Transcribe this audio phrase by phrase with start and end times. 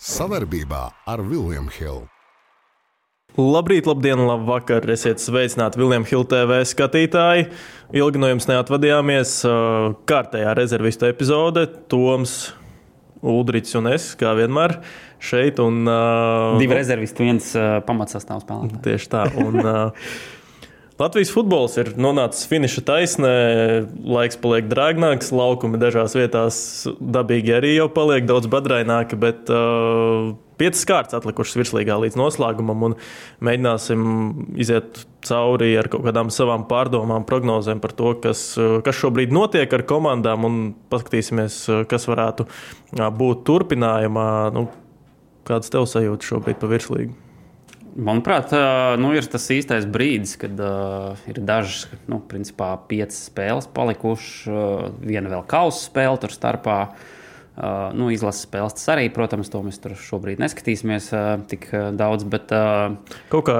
[0.00, 2.06] Savarbībā ar Vilniņu Hildu.
[3.36, 4.86] Labrīt, labdien, labvakar!
[4.88, 7.44] Esiet sveicināti Viljams Hilde TV skatītāji.
[8.00, 9.34] Ilgi no jums neatvadījāmies.
[10.08, 12.38] Kārtējā rezervistu epizode Toms,
[13.20, 14.78] Udrichs un es, kā vienmēr,
[15.20, 15.60] šeit.
[15.60, 18.82] Un, uh, Divi rezervisti, viens uh, pamatsastāvs spēlētājs.
[18.88, 19.26] Tieši tā.
[19.44, 20.12] Un, uh,
[21.00, 23.32] Latvijas futbols ir nonācis finiša taisnē,
[24.04, 26.58] laiks paliek drāgnāks, laukumi dažās vietās
[27.00, 32.96] dabīgi arī jau paliek daudz badraināki, bet uh, piecas kārtas atlikušas virslīgā līdz noslēgumam, un
[33.48, 34.02] mēģināsim
[34.60, 38.44] iziet cauri ar kaut kādām savām pārdomām, prognozēm par to, kas,
[38.84, 40.60] kas šobrīd notiek ar komandām, un
[40.92, 42.44] paskatīsimies, kas varētu
[43.16, 44.28] būt turpinājumā.
[44.52, 44.68] Nu,
[45.48, 47.29] kāds tev sajūta šobrīd pa virslīgu?
[47.96, 48.52] Manuprāt,
[49.00, 54.84] nu, ir tas īstais brīdis, kad uh, ir dažas, nu, principā, piecas spēles palikušas, uh,
[55.02, 56.76] viena vēl kausa spēle tur starpā.
[57.60, 61.66] Uh, nu, izlases spēles tas arī, protams, to mēs tur šobrīd neskatīsimies uh, tik
[61.98, 62.24] daudz.
[62.30, 63.56] Bet, uh, Kaut kā,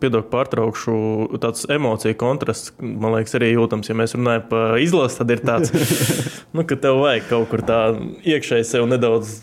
[0.00, 0.96] piedod, pārtraukšu,
[1.42, 3.90] tāds emociju kontrasts, man liekas, arī jūtams.
[3.90, 5.74] Ja mēs runājam par izlasi, tad ir tāds,
[6.56, 7.82] nu, ka tev vajag kaut kur tā
[8.22, 9.42] iekšēji sev nedaudz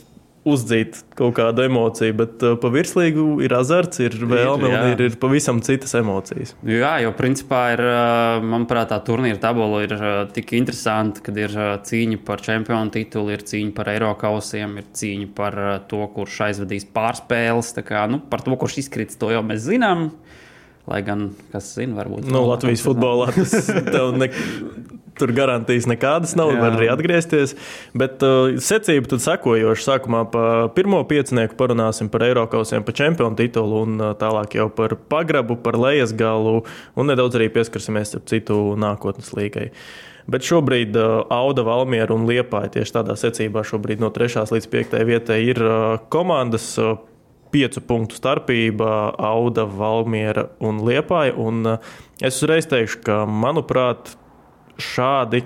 [0.54, 5.18] uzdzīt kaut kādu emociju, bet uh, pa virslīgu ir azarts, ir vēlme un ir, ir
[5.22, 6.56] pavisam citas emocijas.
[6.68, 11.56] Jā, jo principā ir, uh, manuprāt, tā turnīra tabula ir uh, tik interesanta, kad ir
[11.56, 15.60] uh, cīņa par čempionu titulu, ir cīņa par Eiropausiem, ir cīņa par
[15.92, 17.76] to, kurš aizvedīs pārspēles.
[17.86, 20.10] Kā, nu, par to, kurš izkrits, to jau mēs zinām.
[20.90, 22.26] Lai gan, kas zina, varbūt.
[22.34, 23.54] Nu, Latvijas futbolā tas
[23.94, 24.32] tev ne,
[25.20, 27.52] Tur garantijas nekādas nav, var arī atgriezties.
[27.98, 29.84] Bet uh, secība tad sekojoša.
[29.84, 34.96] Sākumā par pirmo piecinieku parunāsim par Eiropausiem, par čempionu titulu, un uh, tālāk jau par
[35.12, 36.62] pagrabu, par lejas galu,
[36.96, 39.68] un nedaudz arī pieskarsimies ap citu nākotnes līgai.
[40.30, 44.48] Bet šobrīd uh, Auda, Valmiera un Liepāja tieši tādā secībā šobrīd no 3.
[44.54, 45.00] līdz 5.
[45.10, 46.72] vietai ir uh, komandas.
[46.80, 46.96] Uh,
[47.50, 51.34] Piecu punktu starpība, Auda, Valmiera un Liepāja.
[51.40, 54.14] Un, uh, es uzreiz teikšu, ka, manuprāt,
[54.80, 55.44] šādi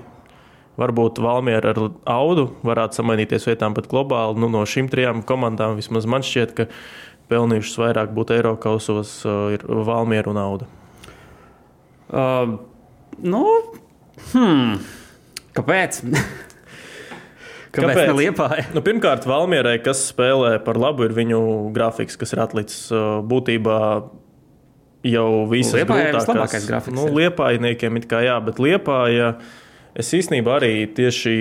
[0.80, 6.08] varbūt Valmiera ar Audu varētu samainīties vietām, bet globāli nu, no šīm trijām komandām vismaz
[6.10, 6.68] man šķiet, ka
[7.32, 10.70] pelnījušas vairāk būt Eiropausos uh, ir Valmiera un Auda.
[12.14, 12.58] Uh,
[13.24, 13.46] nu,
[14.32, 14.82] hmm,
[15.58, 16.04] kāpēc?
[17.74, 18.12] Kāpēc?
[18.38, 18.74] Kāpēc?
[18.76, 21.40] Nu, pirmkārt, Valmierai, kas spēlē par labu, ir viņu
[21.74, 23.80] grafiks, kas ir atlicis uh, būtībā
[25.04, 26.92] jau visas grūtākās.
[26.94, 29.34] Nu, liepājniekiem it kā jā, bet liepāja.
[29.98, 31.34] Es īstenībā arī tieši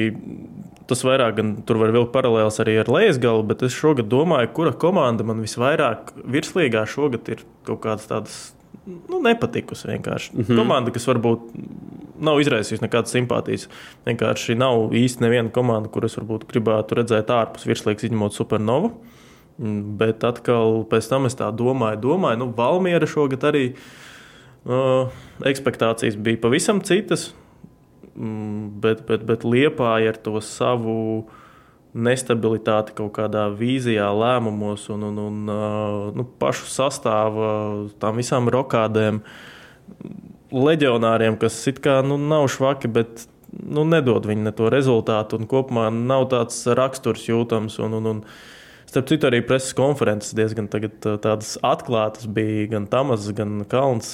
[0.91, 4.73] tas vairāk, gan tur var vilkt paralēlus arī ar Leisgalu, bet es šogad domāju, kura
[4.77, 8.41] komanda man visvairāk virslīgā šogad ir kaut kādas tādas
[8.87, 9.89] nu, nepatikusi.
[9.89, 10.31] Vienkārši.
[10.35, 10.59] Mm -hmm.
[10.59, 11.41] Komanda, kas varbūt
[12.21, 13.69] nav izraisījusi nekādas simpātijas.
[14.07, 18.93] Vienkārši nav īsti neviena komanda, kuras varbūt gribētu redzēt ārpus virslīgas, izņemot Supernovu.
[19.59, 23.75] Mm, bet atkal pēc tam es tā domāju, domāju, nu, Valmiera šogad arī
[24.65, 25.13] uh,
[25.45, 27.35] ekspektācijas bija pavisam citas.
[28.17, 31.29] Mm, bet, bet, bet Liepāja ar to savu
[31.93, 37.51] nestabilitāti kaut kādā vīzijā, lēmumos un, un, un uh, nu, pašu sastāvu
[38.01, 39.21] tam visām rokādēm,
[40.53, 45.41] leģionāriem, kas it kā nu, nav švaki, bet nu, nedod viņi ne to rezultātu.
[45.49, 47.79] Kopumā nav tāds raksturs jūtams.
[47.85, 48.27] Un, un, un,
[48.93, 52.67] Starp citu, arī preses konferences diezgan tādas atklātas bija.
[52.75, 54.11] Gan Tamas, gan Kalns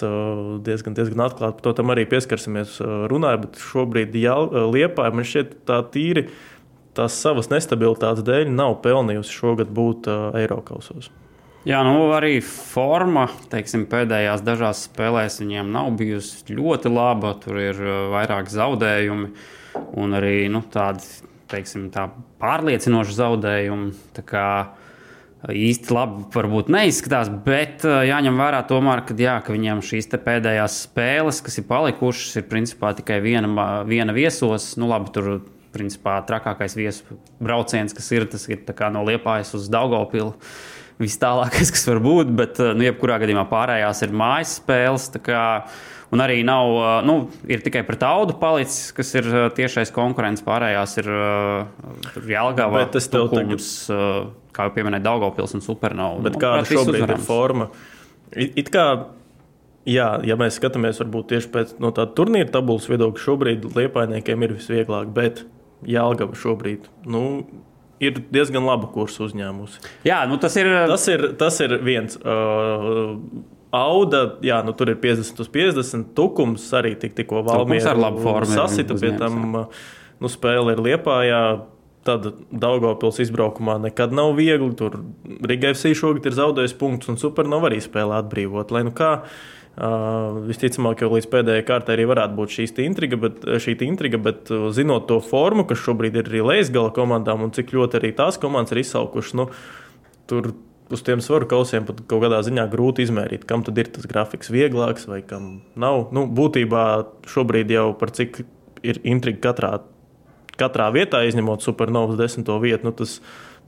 [0.63, 1.65] diezgan, diezgan atklāti.
[1.65, 2.77] Par to arī pieskarsimies
[3.11, 6.29] runājot, bet šobrīd Liepā man šķiet tā tīri
[6.99, 11.11] tās savas nestabilitātes dēļ nav pelnījusi šogad būt Eiropausos.
[11.69, 17.35] Jā, nu arī forma teiksim, pēdējās dažās spēlēs viņiem nav bijusi ļoti laba.
[17.43, 17.81] Tur ir
[18.15, 19.33] vairāk zaudējumi
[20.01, 21.05] un arī nu, tādi
[21.51, 21.89] teiksim,
[22.41, 23.91] pārliecinoši zaudējumi.
[24.17, 24.47] Tā kā
[25.53, 31.43] īsti labi varbūt neizskatās, bet jāņem vērā tomēr, ka, jā, ka viņiem šīs pēdējās spēles,
[31.45, 34.73] kas ir palikušas, ir principā tikai viena, viena viesos.
[34.81, 35.33] Nu, labi, tur
[35.75, 38.65] principā trakākais viesu brauciens, kas ir, tas ir
[38.95, 40.35] no Liepājas uz Daugopilu.
[40.99, 45.07] Viss tālākais, kas var būt, bet, nu, jebkurā gadījumā pārējās ir mājas spēles.
[46.09, 46.73] Un arī nav,
[47.05, 47.19] nu,
[47.53, 50.41] ir tikai pret audu palicis, kas ir tiešais konkurents.
[50.43, 51.11] Pārējās ir
[52.33, 54.33] Jālgava, Tukums, tagad...
[54.57, 56.25] kā jau pieminēja Daugopils un Supernova.
[56.25, 57.21] Bet kāda šobrīd uzvarams.
[57.21, 57.69] ir forma?
[58.33, 58.87] It, it kā,
[59.89, 64.57] jā, ja mēs skatāmies varbūt tieši pēc no tāda turnīra tabulas viedokļa, šobrīd liepainiekiem ir
[64.57, 65.45] visvieglāk, bet
[65.87, 66.89] Jālgava šobrīd.
[67.07, 67.23] Nu,
[68.03, 69.83] ir diezgan labu kursu uzņēmusi.
[70.09, 70.71] Jā, nu tas ir.
[70.91, 72.19] Tas ir, tas ir viens.
[72.23, 73.17] Uh,
[73.69, 76.13] Auda, jā, nu, tur ir 50 uz 50.
[76.17, 78.49] Tukums arī tik, tikko valmiera ar labu formu.
[78.49, 81.19] Sasita pie tam, nu, spēle ir liepā.
[81.29, 81.43] Jā,
[82.09, 84.73] tad Daugopils izbraukumā nekad nav viegli.
[84.79, 85.03] Tur
[85.45, 88.73] Riga FC šogad ir zaudējis punktus, un Supernova arī spēlē atbrīvot.
[88.73, 93.45] Lai nu kā, uh, visticamāk, jau līdz pēdējai kārtai arī varētu būt šī intriga, bet,
[93.63, 97.75] šī intriga, bet uh, zinot to formu, kas šobrīd ir arī Leisgala komandām un cik
[97.77, 99.47] ļoti arī tās komandas ir izsalkušas, nu,
[100.31, 100.51] tur
[100.91, 104.51] uz tiem svaru kausiem pat kaut kādā ziņā grūti izmērīt, kam tad ir tas grafiks
[104.51, 106.09] vieglāks vai kam nav.
[106.17, 106.85] Nu, būtībā
[107.29, 108.43] šobrīd jau par cik
[108.87, 109.73] ir intriga katrā,
[110.59, 112.89] katrā vietā, izņemot supernovas desmito vietu.
[112.89, 113.19] Nu, tas,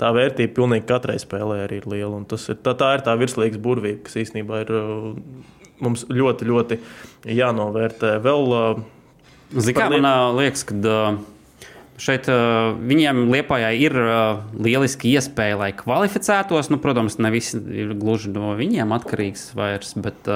[0.01, 2.23] tā vērtība pilnīgi katrai spēlē arī ir liela.
[2.25, 6.81] Ir, tā, tā ir tā virslīgas burvība, kas īstenībā ir uh, mums ļoti, ļoti
[7.41, 8.17] jānovērtē.
[8.25, 8.57] Vēl,
[9.77, 10.97] kā man liekas, ka
[12.01, 12.31] Šeit
[12.81, 13.97] viņiem Lietpājai ir
[14.57, 16.71] lieliski iespēja, lai kvalificētos.
[16.73, 20.31] Nu, protams, ne viss ir gluži no viņiem atkarīgs vairs, bet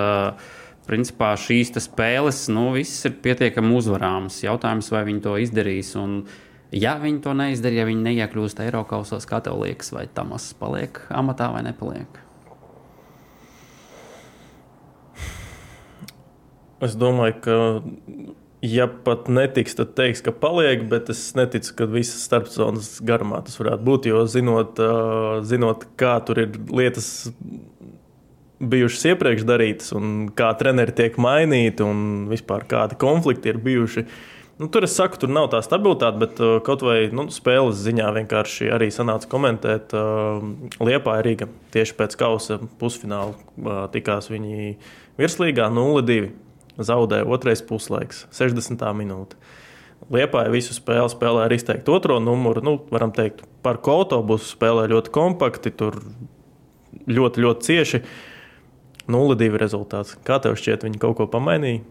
[0.85, 4.43] principā šīs spēles nu, ir pietiekami uzvarāmas.
[4.45, 5.95] Jautājums, vai viņi to izdarīs.
[6.01, 6.19] Un,
[6.75, 11.49] ja viņi to neizdarīja, ja viņi neiekļūst Eiropausos, kā tev liekas, vai Tamas paliek amatā
[11.55, 12.24] vai nepaliek?
[16.85, 17.59] Es domāju, ka
[18.65, 23.59] ja pat netiks, tad teiks, ka paliek, bet es neticu, ka visas starpzonas garumā tas
[23.61, 24.09] varētu būt.
[24.11, 24.81] Jo zinot,
[25.49, 27.27] zinot kā tur ir lietas
[28.65, 34.07] bijušas iepriekš darītas, un kā treneri tiek mainīti, un vispār kādi konflikti ir bijuši.
[34.55, 38.13] Nu, tur es saku, tur nav tā stabilitāte, bet uh, kaut vai nu, spēles ziņā
[38.21, 39.91] vienkārši arī sanāca komentēt.
[39.99, 44.77] Uh, Liepā ir Rīga tieši pēc kausa pusfināla uh, tikās viņi
[45.19, 46.44] virslīgā 0-2
[46.79, 48.83] zaudēja otrais puslaiks, 60.
[48.99, 49.39] minūte.
[50.13, 52.61] Liepāja visu spēli spēlē ar izteikti otro numuru.
[52.65, 55.97] Nu, varam teikt, par autobusu spēlē ļoti kompakti, tur
[57.09, 58.03] ļoti, ļoti cieši.
[59.09, 60.15] 0-2 rezultāts.
[60.25, 61.83] Kā tev šķiet, viņi kaut ko pamainīja?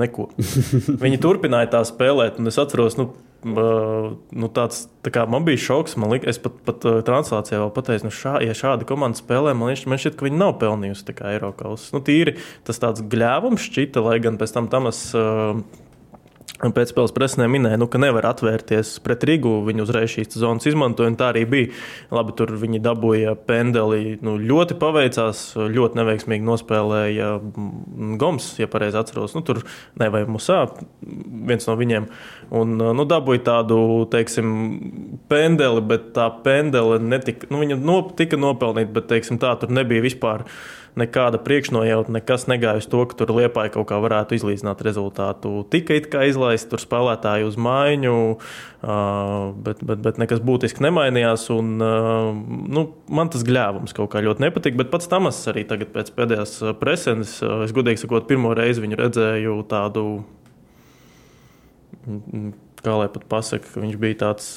[0.00, 0.28] Neko.
[1.04, 3.10] viņi turpināja tā spēlēt, un es atceros, nu,
[3.44, 5.96] nu, tāds, tā kā man bija šoks.
[6.00, 9.70] Man liekas, es pat, pat translācijā vēl pateicu, nu, šā, ja šāda komanda spēlē, man,
[9.70, 11.90] liekas, man šķiet, ka viņi nav pelnījusi Eiropas.
[11.94, 12.36] Nu, tīri
[12.68, 15.06] tas tāds gļēvums šķita, lai gan pēc tam tam es.
[15.16, 15.62] Uh,
[16.60, 19.54] Pēcspēles presē minēja, nu, ka nevar atvērties pret Rīgu.
[19.64, 21.70] Viņi uzreiz šīs zonas izmantoja, un tā arī bija.
[22.12, 24.18] Labi, tur viņi dabūja pendeli.
[24.24, 27.30] Nu, ļoti paveicās, ļoti neveiksmīgi nospēlēja
[28.20, 29.32] Goms, ja pareizi atceros.
[29.36, 29.62] Nu, tur
[30.00, 30.58] nevajag musā,
[31.48, 32.10] viens no viņiem.
[32.60, 33.80] Un, nu, dabūja tādu,
[34.12, 34.52] teiksim,
[35.32, 40.04] pendeli, bet tā pendele netika, nu, viņa no, tika nopelnīta, bet, teiksim, tā tur nebija
[40.04, 40.44] vispār
[40.98, 45.52] nekāda priekšnojauta, nekas negāja uz to, ka tur liepāja kaut kā varētu izlīdzināt rezultātu.
[45.70, 48.16] Tika it kā izlaist tur spēlētāji uz maiņu,
[49.66, 51.46] bet, bet, bet nekas būtiski nemainījās.
[51.54, 56.12] Un, nu, man tas gļēvums kaut kā ļoti nepatika, bet pats Tamas arī tagad pēc
[56.16, 60.06] pēdējās preses, es godīgi sakot, pirmo reizi viņu redzēju tādu,
[62.84, 64.54] kā lai pat pasaka, ka viņš bija tāds.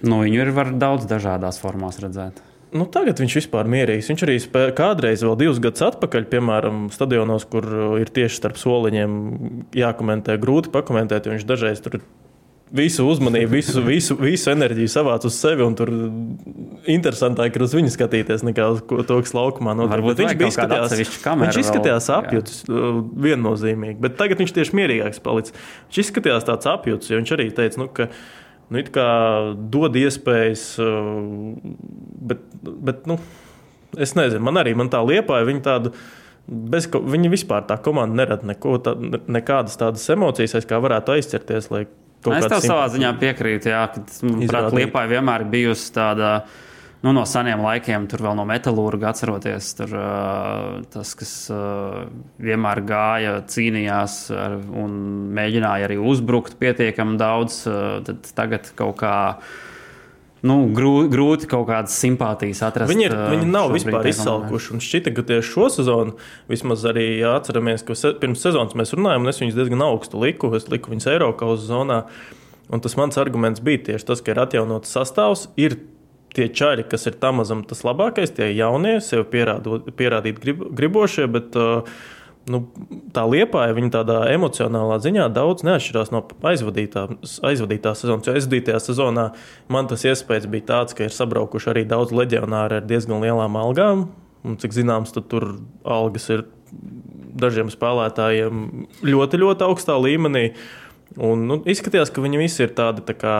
[0.00, 2.40] Nu, viņu ir var daudz dažādās formās redzēt.
[2.70, 4.08] Nu, tagad viņš vispār mierīgs.
[4.12, 7.66] Viņš arī spēlēja kādreiz, vēl divus gadus atpakaļ, piemēram, stadionos, kur
[7.98, 9.14] ir tieši starp soliņiem
[9.74, 11.26] jākomentē, grūti pakomentēt.
[11.32, 11.98] Viņš dažreiz tur
[12.70, 15.66] visu uzmanību, visu, visu, visu enerģiju savāc uz sevi.
[15.78, 15.90] Tur
[16.90, 20.06] interesantāk ir uz viņu skatīties nekā uz to, kas laukumā notiek.
[20.22, 20.94] Viņš bija izskatījās,
[21.42, 25.56] viņš izskatījās apjūts uh, viennozīmīgi, bet tagad viņš tieši mierīgāks palicis.
[25.90, 28.12] Viņš izskatījās tāds apjūts, jo viņš arī teica, nu, ka
[28.70, 28.82] nu,
[29.74, 31.20] dod iespējas, uh,
[32.30, 33.18] bet, bet nu,
[33.98, 35.48] es nezinu, man arī man tā liepāja.
[35.48, 35.92] Viņa tāda,
[36.46, 38.94] bez, viņa vispār tā komanda nerada neko, tā,
[39.26, 41.70] nekādas tādas emocijas, kā varētu aizķerties.
[42.20, 46.34] Es tev savā ziņā piekrītu, jā, ka, Liepāja vienmēr bijusi tāda.
[46.44, 46.66] Uh,
[47.02, 52.04] nu, no seniem laikiem, tur vēl no metālurga atceroties, tur, uh, tas, kas uh,
[52.42, 54.94] vienmēr gāja, cīnījās ar, un
[55.36, 59.16] mēģināja arī uzbrukt pietiekami daudz, uh, tad tagad kaut kā.
[60.40, 62.88] Nu, grūti, grūti kaut kādas simpātijas atrast.
[62.88, 64.70] Viņi, ir, viņi nav vispār izsalkuši.
[64.72, 66.14] Un šķita, ka tieši šo sezonu,
[66.48, 70.48] vismaz arī atceramies, ka se, pirms sezonas mēs runājām, un es viņus diezgan augstu liku.
[70.56, 72.06] Es liku viņus Eiropas zonā.
[72.72, 75.76] Un tas mans arguments bija tieši tas, ka ir atjaunots sastāvs, ir
[76.36, 81.26] tie čaļi, kas ir tam mazam tas labākais, tie jaunie, sev pierādot, pierādīt grib, gribošie,
[81.30, 81.88] bet uh,
[82.50, 82.62] nu,
[83.14, 87.06] tā liepāja viņa tādā emocionālā ziņā daudz neatšķirās no aizvadītā,
[87.50, 88.28] aizvadītā sezonas.
[88.28, 89.26] Jo aizvadītajā sezonā
[89.72, 94.08] man tas iespējas bija tāds, ka ir sabraukuši arī daudz leģionāri ar diezgan lielām algām.
[94.40, 95.50] Un, cik zināms, tur
[95.84, 96.46] algas ir
[97.40, 100.50] dažiem spēlētājiem ļoti, ļoti augstā līmenī.
[101.18, 103.34] Un, nu, izskatījās, ka viņi visi ir tādi tā kā.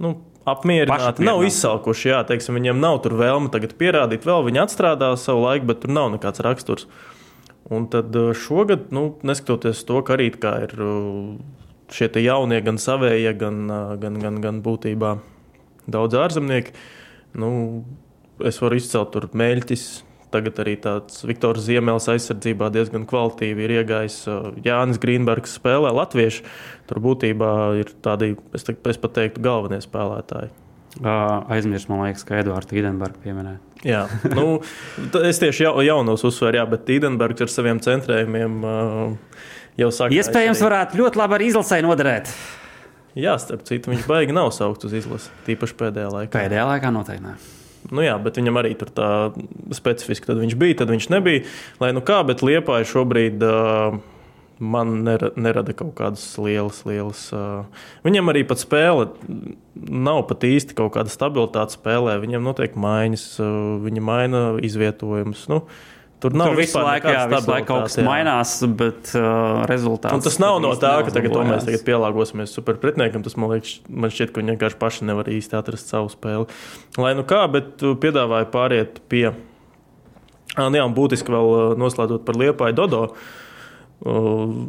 [0.00, 0.16] Nu,
[0.48, 1.24] apmierināti.
[1.26, 5.68] Nav izsalkuši, jā, teiksim, viņiem nav tur vēlme tagad pierādīt, vēl viņi atstrādā savu laiku,
[5.72, 6.88] bet tur nav nekāds raksturs.
[7.72, 11.38] Un tad uh, šogad, nu, neskatoties to, ka arī ir uh,
[11.94, 15.16] šie jaunie, gan savējie, gan, uh, gan, gan, gan būtībā
[15.88, 16.76] daudz ārzemnieku,
[17.34, 17.82] Nu,
[18.46, 19.84] es varu izcelt tur mēļķis.
[20.34, 24.18] Tagad arī tāds Viktors Ziemelis aizsardzībā diezgan kvalitīvi ir iegājis.
[24.66, 26.42] Jānis Grīnbergs spēlē latviešu.
[26.90, 30.50] Tur būtībā ir tādi, es, te, es pat teiktu, galvenie spēlētāji.
[31.02, 33.58] Aizmirst, man liekas, ka Edvards Tīdenbergs pieminēja.
[33.84, 34.60] Jā, nu,
[35.26, 38.60] es tieši jau, jaunos uzsveru, jā, bet Tīdenbergs ar saviem centrējumiem
[39.80, 40.14] jau saka.
[40.14, 40.68] Iespējams, arī...
[40.68, 42.30] varētu ļoti labi arī izlasē noderēt.
[43.18, 45.34] Jā, starp citu, viņš baigi nav saukts uz izlasi.
[45.46, 46.32] Tīpaši pēdējā laikā.
[46.34, 47.36] Pēdējā laikā noteikti.
[47.94, 49.10] Nu jā, bet viņam arī tur tā
[49.76, 50.28] specifiski.
[50.30, 51.44] Tad viņš bija, tad viņš nebija.
[51.82, 53.44] Lai nu kā, bet Liepāja šobrīd.
[53.44, 54.02] Uh,
[54.58, 57.26] man nerada kaut kādas lielas, lielas.
[57.34, 57.66] Uh,
[58.06, 59.08] viņam arī pat spēle
[59.74, 62.16] nav pat īsti kaut kāda stabilitāte spēlē.
[62.22, 65.46] Viņam notiek maiņas, uh, viņa maina izvietojumus.
[65.50, 65.64] Nu,
[66.24, 68.04] Tur nav tur visu laiku, jā, visu laiku kaut kas jā.
[68.06, 70.16] mainās, bet uh, rezultāts.
[70.16, 73.20] Un tas nav no tā, ka tagad mēs tagad pielāgosimies superpretiniekam.
[73.26, 76.48] Tas man, liekas, man šķiet, ka viņi vienkārši paši nevar īsti atrast savu spēli.
[76.96, 79.26] Lai nu kā, bet piedāvāju pāriet pie.
[80.54, 83.04] Ah, jā, un būtiski vēl noslēdzot par Liepāju Dodo.
[84.00, 84.64] Uh,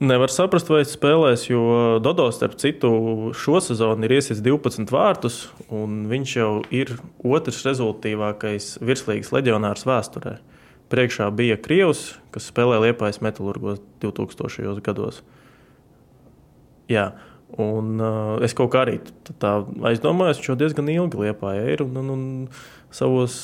[0.00, 1.64] Nevar saprast, vai es spēlēšu, jo
[2.00, 2.90] Dodo, starp citu,
[3.36, 10.38] šo sezonu ir iesis 12 vārtus, un viņš jau ir otrs rezultātīvākais virslīgas leģionārs vēsturē.
[10.90, 14.80] Priekšā bija Krievs, kas spēlēja Liepājas metālurgos 2000.
[14.86, 15.20] gados.
[16.90, 17.12] Jā,
[17.62, 18.98] un uh, es kaut kā arī
[19.42, 22.24] tā aizdomājos, ka diezgan ilgi Liepāja ir un, un, un
[22.90, 23.36] savos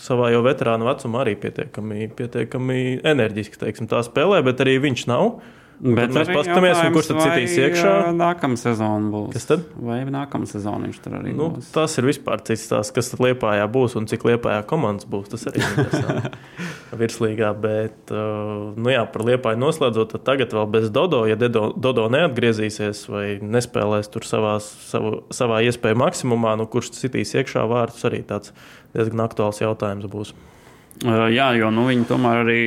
[0.00, 5.36] savā jau veterāna vecumā arī pietiekami, pietiekami enerģiski teiksim, tā spēlē, bet arī viņš nav.
[5.82, 7.94] Bet mēs paskatāmies, kurš tad citīs iekšā.
[8.14, 9.32] Nākamā sezona būs.
[9.34, 9.64] Kas tad?
[9.74, 11.72] Vai nākamā sezona viņš tur arī nu, būs?
[11.74, 15.32] Tas ir vispār cits stāsts, kas tad Liepājā būs un cik Liepājā komandas būs.
[15.34, 16.30] Tas arī ir.
[17.00, 22.06] Virslīgā, bet, nu jā, par Liepāju noslēdzot, tad tagad vēl bez Dodo, ja Dodo, Dodo
[22.14, 28.22] neatgriezīsies vai nespēlēs tur savā, savu, savā iespēju maksimumā, nu kurš citīs iekšā vārdus, arī
[28.28, 28.54] tāds
[28.94, 30.34] diezgan aktuāls jautājums būs.
[31.02, 32.60] Uh, jā, jo nu, viņi tomēr arī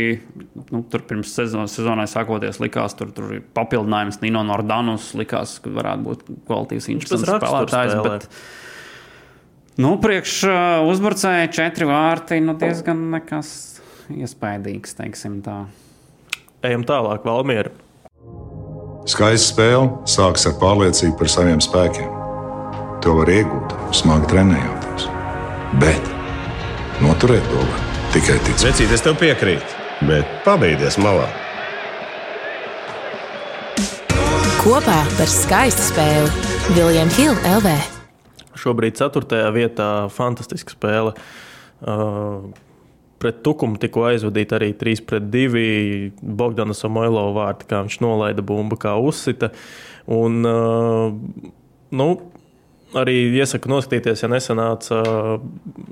[0.73, 5.13] nu, pirms sezonas, sezonai sākoties, likās, tur, tur ir papildinājums Nino Nordanus.
[5.17, 7.95] Likās, ka varētu būt kvalitīvs interesants spēlētājs.
[8.03, 8.27] Bet,
[9.79, 10.59] nu, priekš uh,
[10.91, 13.49] uzbrucēji četri vārti nu, diezgan nekas
[14.11, 15.63] iespaidīgs, teiksim tā.
[16.67, 17.71] Ejam tālāk, Valmiera.
[19.07, 22.11] Skaista spēle sākas ar pārliecību par saviem spēkiem.
[23.05, 25.07] To var iegūt, smagi trenējoties.
[25.79, 26.15] Bet
[26.99, 27.86] noturēt to var
[28.17, 28.71] tikai ticēt.
[28.71, 29.75] Vecīt, es tev piekrītu,
[30.09, 31.27] bet pabeigties malā.
[34.57, 36.31] Kopā par skaistu spēli
[36.73, 37.73] Viljams Hilde LV.
[38.57, 39.43] Šobrīd 4.
[39.53, 41.13] vietā fantastiska spēle.
[41.77, 42.47] Uh,
[43.21, 45.67] pret Tukumu tikko aizvadīta arī 3 pret 2.
[46.17, 49.51] Bogdana Samoilova vārti, kā viņš nolaida bumbu, kā uzsita.
[50.09, 51.13] Un, uh,
[51.93, 52.09] nu,
[52.95, 55.33] arī iesaku noskatīties, ja nesanāca uh,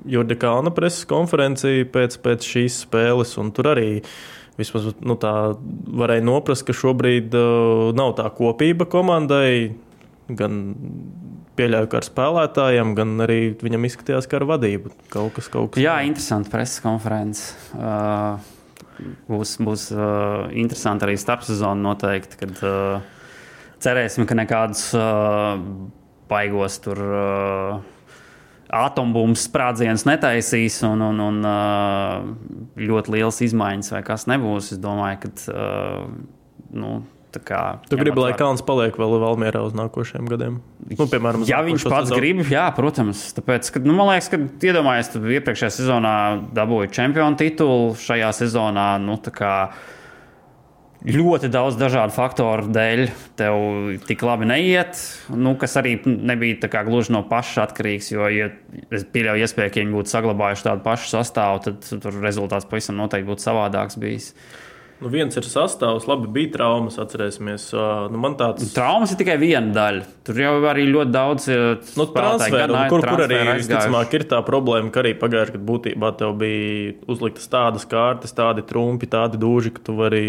[0.09, 3.35] Jurģa Kalna preses konferencija pēc, pēc šīs spēles.
[3.55, 3.89] Tur arī
[4.59, 5.33] vismaz nu, tā
[5.99, 9.75] varēja noprast, ka šobrīd uh, nav tā kopība komandai.
[10.25, 10.61] Gan
[11.55, 15.81] pieļauju, ka ar spēlētājiem, gan arī viņam izskatījās, ka ar vadību kaut kas tāds.
[15.83, 17.51] Jā, interesanti preses konferences.
[17.75, 18.39] Uh,
[19.29, 22.39] būs būs uh, interesanti arī starpsezona noteikti.
[22.41, 23.37] Kad, uh,
[23.83, 24.87] cerēsim, ka nekādas.
[24.95, 27.01] Uh, baigos tur.
[27.01, 27.91] Uh,
[28.75, 32.23] Atombumbu sprādziens netaisīs, un, un, un uh,
[32.81, 34.71] ļoti liels izmaiņas vai kas nebūs.
[34.75, 35.35] Es domāju, ka.
[35.51, 36.95] Uh, nu,
[37.35, 40.53] Kā, tu gribi, lai Kalns paliek vēl Valmjerā uz nākošajiem gadiem?
[40.87, 42.19] Nu, piemēram, ja viņš pats sezonu.
[42.21, 43.25] grib, jā, protams.
[43.35, 46.13] Tāpēc, ka, nu, man liekas, ka iedomājies, ka iepriekšējā sezonā
[46.55, 47.89] dabūja čempionu titulu.
[47.99, 50.04] Šajā sezonā nu, kā, uh,
[51.05, 53.03] ļoti daudz dažādu faktoru dēļ
[53.37, 53.55] tev
[54.07, 54.97] tik labi neiet,
[55.29, 58.09] nu, kas arī nebija gluži no paša atkarīgs.
[58.13, 58.49] Jo, ja
[58.89, 63.29] es pieļauju, iespēju, ka viņi būtu saglabājuši tādu pašu sastāvu, tad tur rezultāts pavisam noteikti
[63.29, 64.31] būtu savādāks bijis.
[64.95, 67.65] Nu, viens ir sastāvs, labi, bija traumas, atcerēsimies.
[68.13, 68.69] Nu, tāds...
[68.71, 70.05] Traumas ir tikai viena daļa.
[70.23, 71.47] Tur jau arī ļoti daudz
[71.99, 76.37] nu, transferu, kur, kur arī visticamāk ir tā problēma, ka arī pagājušajā gadā būtībā tev
[76.39, 80.23] bija uzliktas tādas kārtas, tādi trumpi, tādi dūži, ka tu vari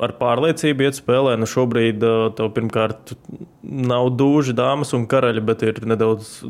[0.00, 1.38] ar pārliecību iet spēlē.
[1.40, 2.04] Nu, šobrīd
[2.36, 3.16] tev pirmkārt
[3.64, 6.42] nav dūži, dāmas un karaļi, bet ir nedaudz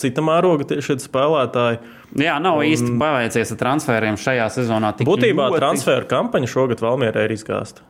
[0.00, 1.80] cita mēroga šie spēlētāji.
[2.20, 4.92] Jā, nav un, īsti paveicies ar transferiem šajā sezonā.
[5.04, 5.60] Būtībā ļoti...
[5.62, 7.86] transferu kampaņa šogad Valmjerā ir izgāsta.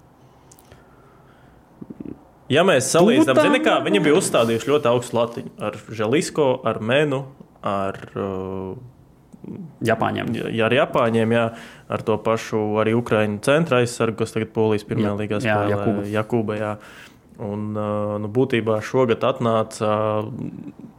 [2.53, 7.23] Ja mēs salīdzinām, zini, kā viņi bija uzstādījuši ļoti augstu latiņu ar Želisko, ar Menu,
[7.65, 8.75] ar uh,
[9.85, 10.33] Japāņiem.
[10.53, 11.45] Jā, ar Japāņiem, jā,
[11.93, 15.73] ar to pašu arī Ukraiņu centra aizsargu, kas tagad Polijas pirmajā līgā spēlē.
[15.73, 16.59] Jā, Jakuba.
[16.61, 16.73] Jā.
[17.35, 19.88] Un, nu, būtībā šogad atnāca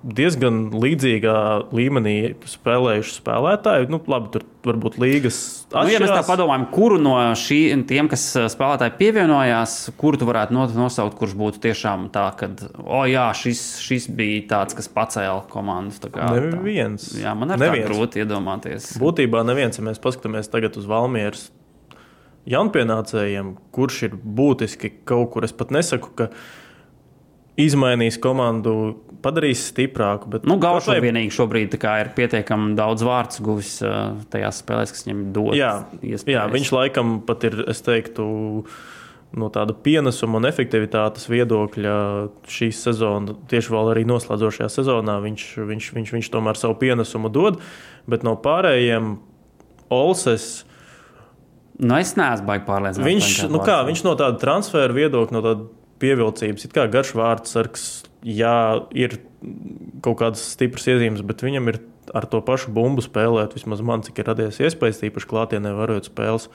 [0.04, 1.36] diezgan līdzīgā
[1.72, 2.15] līmenī
[2.51, 3.88] spēlējuši spēlētāji.
[3.94, 5.39] Nu, labi, tur varbūt līgas.
[5.72, 11.15] Nu, ja mēs tā padomājam, kuru no šiem, kas spēlētāji pievienojās, kuru tu varētu nosaukt,
[11.22, 12.51] kurš būtu tiešām tā, ka,
[12.84, 16.12] oh, jā, šis, šis bija tāds, kas pacēla komandu.
[16.12, 17.13] Kā, neviens.
[17.13, 17.30] Tā.
[17.30, 18.98] Jā, man ir grūti iedomāties.
[19.00, 21.48] Būtībā neviens, ja mēs paskatāmies tagad uz Valmieras
[22.50, 25.48] jaunpienācējiem, kurš ir būtiski kaut kur.
[25.48, 26.30] Es pat nesaku, ka
[27.60, 30.30] izmainīs komandu, padarīs stiprāku.
[30.32, 31.00] Bet, nu, Gaušs vai...
[31.04, 33.78] vienīgi šobrīd ir pietiekami daudz vārdu guvis
[34.34, 35.56] tajās spēlēs, kas viņam dod.
[35.58, 35.72] Jā,
[36.04, 38.28] jā, viņš laikam pat ir, es teiktu,
[39.36, 41.96] no tāda pienesuma un efektivitātes viedokļa
[42.52, 47.60] šī sezona, tieši vēl arī noslēdzošajā sezonā, viņš, viņš, viņš, viņš tomēr savu pienesumu dod.
[48.12, 49.16] Bet no pārējiem
[49.94, 50.66] Olses
[51.75, 53.08] Nu, es neesmu baigi pārliecināts.
[53.08, 55.65] Viņš, nu kā, viņš no tāda transfera viedokļa, no tāda
[56.03, 57.86] pievilcības, it kā garš vārdsargs,
[58.25, 58.55] jā,
[58.96, 59.17] ir
[60.05, 61.82] kaut kādas stipras iezīmes, bet viņam ir
[62.15, 63.55] ar to pašu bumbu spēlēt.
[63.58, 66.50] Vismaz man, cik ir radies iespējas, tīpaši klātienē, varot spēles.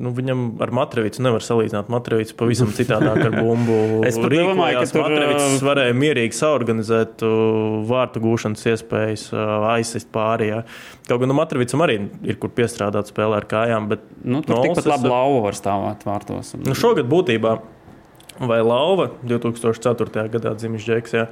[0.00, 1.90] Nu, viņam ar Matrīcu nevar salīdzināt.
[1.92, 3.76] Matrīcs pavisam citādāk ar bumbu.
[4.08, 7.24] es domāju, ka tur Matrīcis varēja mierīgi saorganizēt
[7.90, 9.26] vārtu gūšanas iespējas,
[9.74, 10.48] aizsist pāri.
[10.54, 10.62] Jā.
[11.08, 13.90] Kaut gan nu, Matrīcam arī ir kur piestrādāt spēlē ar kājām.
[13.92, 16.54] Bet, nu, tur no tikpat labi lauva var stāvēt vārtos.
[16.60, 17.58] Nu, šogad būtībā.
[18.40, 20.22] Vai Lauva 2004.
[20.32, 21.26] gadā dzimis Džeks, jā,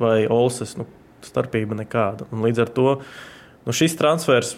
[0.00, 0.86] vai Olses, nu,
[1.28, 2.24] starpība nekāda.
[2.32, 4.54] Un līdz ar to nu, šis transfers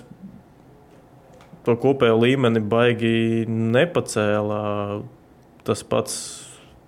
[1.66, 4.58] to kopējo līmeni baigi nepacēla.
[5.66, 6.18] Tas pats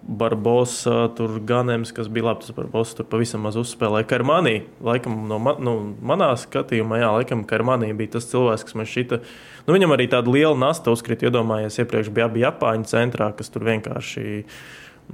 [0.09, 4.07] Barbosa, tur Ganems, kas bija labi, tas Barbosa tur pavisam maz uzspēlēja.
[4.09, 4.55] Karmanī,
[4.85, 5.75] laikam, no man, nu,
[6.07, 9.19] manā skatījumā, jā, laikam, Karmanī bija tas cilvēks, kas man šita.
[9.67, 13.67] Nu, viņam arī tāda liela nasta uzkrita, iedomājies, iepriekš bija abi Japāņu centrā, kas tur
[13.69, 14.25] vienkārši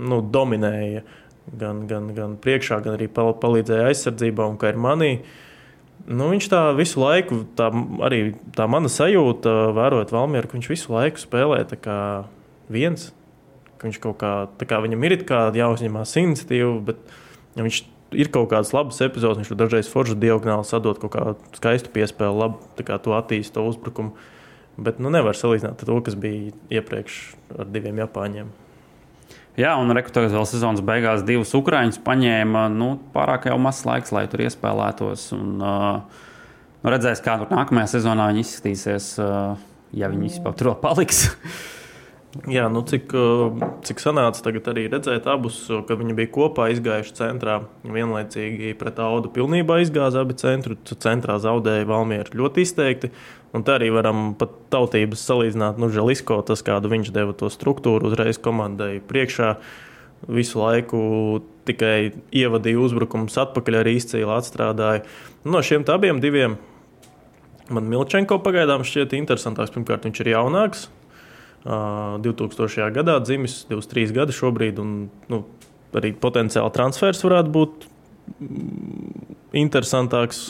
[0.04, 1.02] nu, dominēja
[1.59, 5.14] gan, gan, gan priekšā, gan arī palīdzēja aizsardzībā un Karmanī.
[5.16, 5.40] Uh,
[6.04, 7.70] Nu, viņš tā visu laiku, tā
[8.05, 11.62] arī tā mana sajūta, vērojot Valmieru, ka viņš visu laiku spēlē
[12.72, 13.09] viens.
[13.85, 14.33] Viņš kaut kā,
[14.68, 15.18] kā viņam ir
[15.61, 17.00] jāuzņemās iniciatīva, bet
[17.57, 17.81] ja viņš
[18.16, 22.85] ir kaut kādas labas epizodes, viņš dažreiz foršu diagonāli sadod kaut kādu skaistu piespēli, labi
[23.05, 24.14] to attīstītu to uzbrukumu.
[24.76, 27.20] Bet nu, nevar salīdzināt to, kas bija iepriekš
[27.61, 28.48] ar diviem Japāņiem.
[29.55, 34.25] Jā, un rekrutējot vēl sezonas beigās divus ukrāņus, paņēma nu, pārāk jau maz laiks, lai
[34.31, 35.29] tur iespēlētos.
[35.37, 36.25] Un, uh,
[36.83, 39.55] nu, redzēs, kā tur nākamajā sezonā viņi izskatīsies, uh,
[39.95, 41.29] ja viņi vispār tur paliks.
[42.51, 43.12] Jā, nu cik,
[43.87, 47.61] cik sanāca tagad arī redzēt abus, ka viņi bija kopā izgājuši centrā.
[47.87, 50.75] Vienlaicīgi pret Audu pilnībā izgāza abi centru.
[50.83, 53.12] Centrā zaudēja Valmiera ļoti izteikti.
[53.55, 55.79] Un tā arī varam pat tautības salīdzināt.
[55.79, 59.55] Nu, Želisko, tas, kādu viņš deva to struktūru uzreiz komandai priekšā.
[60.27, 61.05] Visu laiku
[61.68, 65.05] tikai ievadīja uzbrukumus atpakaļ, arī izcīli atstrādāja.
[65.47, 66.59] No šiem abiem diviem
[67.70, 69.73] man Milčenko pagaidām šķiet interesantāks.
[69.77, 70.88] Pirmkārt, viņš ir jaunāks,
[71.64, 72.92] 2000.
[72.92, 74.94] gadā dzimis, 23 gadi šobrīd, un
[75.33, 75.42] nu,
[75.96, 77.90] arī potenciāli transfers varētu būt
[78.38, 80.48] mm, interesantāks.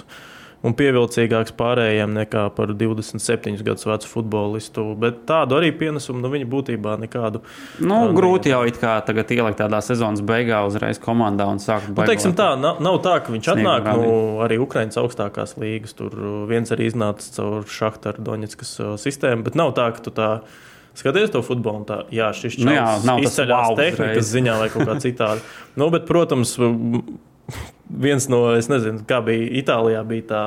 [0.65, 4.85] Un pievilcīgāks pārējiem nekā par 27 gadus vecu futbolistu.
[4.97, 7.43] Bet tādu arī pienesumu no nu, viņa būtībā nekādu.
[7.85, 11.93] Nu, uh, grūti jau it kā tagad ielikt tādā sezonas beigā uzreiz komandā un sākt
[11.93, 12.55] nu, teiksim, tā.
[12.57, 14.15] Nav, nav tā, ka viņš atnāk no nu,
[14.47, 15.93] arī Ukraiņas augstākās līgas.
[16.01, 16.17] Tur
[16.49, 20.31] viens arī iznāca caur Šahtaru Doņetskas sistēmu, bet nav tā, ka tu tā.
[20.95, 24.29] Skaties to futbolu, un tā, jā, šis čels nu jā, nav izceļās wow, tehnikas reiz.
[24.31, 25.43] ziņā vai kaut kā citādi.
[25.81, 26.55] nu, bet, protams,
[27.91, 30.45] viens no, es nezinu, kā bija Itālijā, bija tā.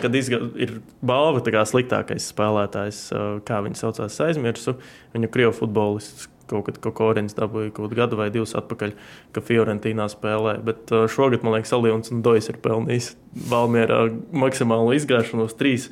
[0.00, 3.00] Kad izga, ir balva kā sliktākais spēlētājs,
[3.44, 4.78] kā viņi saucās, aizmirsu.
[5.12, 8.94] Viņu krievu futbolists kaut kad kaut ko Orens dabūja kaut gadu vai divus atpakaļ,
[9.34, 10.56] ka Fiorentīnā spēlē.
[10.66, 13.12] Bet šogad, man liekas, Alijons un Dojas ir pelnījis
[13.50, 14.02] Valmierā
[14.34, 15.90] maksimālu izgāšanos trīs,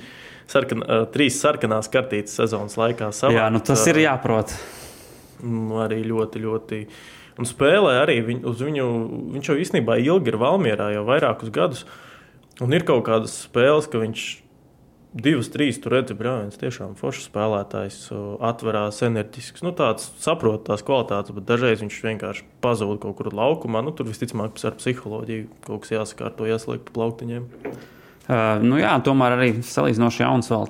[0.49, 0.83] sarkan,
[1.15, 3.13] trīs sarkanās kartītes sezonas laikā.
[3.13, 4.57] Savākt, Jā, nu tas ir jāprot.
[5.45, 6.83] Nu, arī ļoti, ļoti
[7.39, 8.85] Un spēlē arī viņ, uz viņu.
[9.37, 11.85] Viņš jau īstenībā ilgi ir Valmjerā, jau vairākus gadus.
[12.59, 14.25] Un ir kaut kādas spēles, ka viņš
[15.19, 18.01] divas, trīs tur redz, brāļs, tiešām foršs spēlētājs,
[18.45, 19.63] atverās enerģisks.
[19.63, 23.85] Nu, tāds saprot tās kvalitātes, bet dažreiz viņš vienkārši pazūd kaut kur laukumā.
[23.87, 27.47] Nu, tur visticamāk ar psiholoģiju kaut kas jāsakārto, jāsliek pa plauktiņiem.
[28.29, 30.69] Uh, nu jā, tomēr arī salīdzinoši jauns vēl.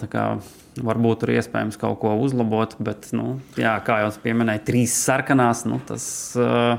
[0.79, 5.81] Varbūt tur iespējams kaut ko uzlabot, bet, nu, jā, kā jau pieminēju, trīs sarkanās, nu,
[5.89, 6.05] tas
[6.39, 6.79] uh,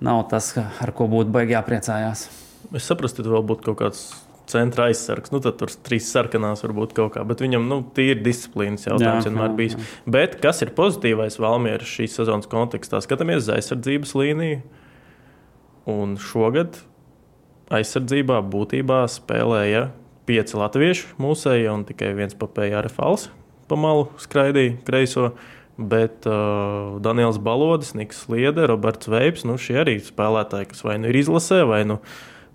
[0.00, 2.24] nav tas, ar ko būtu baigi jāpriecājās.
[2.72, 4.02] Es saprotu, ka vēl būtu kaut kāds
[4.48, 5.32] centra aizsargs.
[5.34, 9.30] Nu, tad tur trīs sarkanās varbūt kaut kā, bet viņam nu, ir disciplīnas jautājums jā,
[9.30, 9.76] vienmēr jā, bijis.
[9.76, 9.88] Jā.
[10.16, 13.02] Bet kas ir pozitīvais Valmieras šīs sezonas kontekstā?
[13.04, 14.62] Skatāmies uz aizsardzības līniju.
[15.88, 16.80] Un šogad
[17.74, 19.88] aizsardzībā būtībā spēlēja
[20.28, 23.28] pieci latvieši mūsēji un tikai viens papēja ar fals
[23.68, 25.32] pa malu skraidīja kreiso.
[25.78, 31.06] Bet uh, Daniels Balodis, Niks Liede, Roberts Veips, nu šie arī spēlētāji, kas vai nu
[31.12, 32.00] ir izlasē, vai nu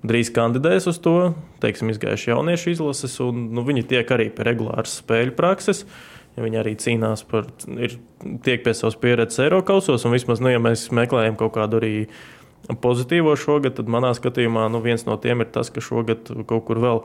[0.03, 1.31] drīz kandidēs uz to,
[1.63, 5.85] teiksim, izgājuši jauniešu izlases, un nu, viņi tiek arī pie regulāras spēļu prakses.
[6.35, 7.47] Viņi arī cīnās par,
[7.77, 7.95] ir,
[8.43, 11.93] tiek pie savas pieredzes Eiropausos, un vismaz, nu, ja mēs meklējam kaut kādu arī
[12.83, 16.79] pozitīvo šogad, tad manā skatījumā nu, viens no tiem ir tas, ka šogad kaut kur
[16.83, 17.01] vēl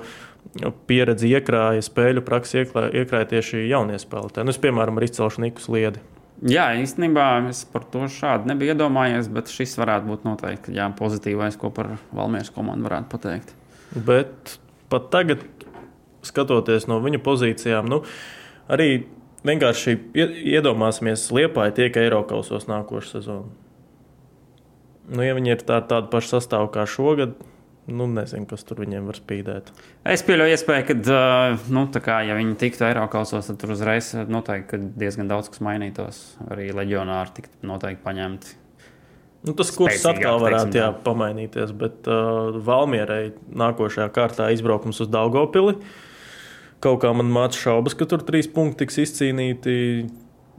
[0.91, 4.47] pieredzi iekrāja, spēļu praksi iekrāja tieši jaunie spēlētāji.
[4.47, 6.03] Nu, es, piemēram, arī izcelšu Niku Sliedi.
[6.47, 11.59] Jā, īstenībā es par to šādu nebiju iedomājies, bet šis varētu būt noteikti jā, pozitīvais,
[11.59, 13.55] ko par Valmieras komandu varētu pateikt.
[14.07, 14.55] Bet
[14.93, 15.43] pat tagad,
[16.23, 18.05] skatoties no viņa pozīcijām, nu,
[18.71, 19.09] arī
[19.49, 19.97] vienkārši
[20.55, 23.51] iedomāsimies, Liepāja tiek Eiropasos nākošais sezonu.
[25.09, 27.39] Nu, ja viņi ir tā, tāda paša sastāvā kā šogad,
[27.89, 29.71] Nu, nezinu, kas tur viņiem var spīdēt.
[30.13, 31.17] Es pieļauju, iespēju, ka,
[31.73, 36.19] nu, kā, ja viņi tiktu Eiropasos, tad tur uzreiz noteikti diezgan daudz kas mainītos.
[36.53, 38.53] Arī leģionāri tiktu noteikti paņemti.
[39.49, 45.79] Nu, tas kurs atkal varētu jā, pamainīties, bet uh, Valmierai nākošajā kārtā izbraukums uz Daugopili.
[46.85, 49.79] Kaut kā man māca šaubas, ka tur trīs punkti tiks izcīnīti,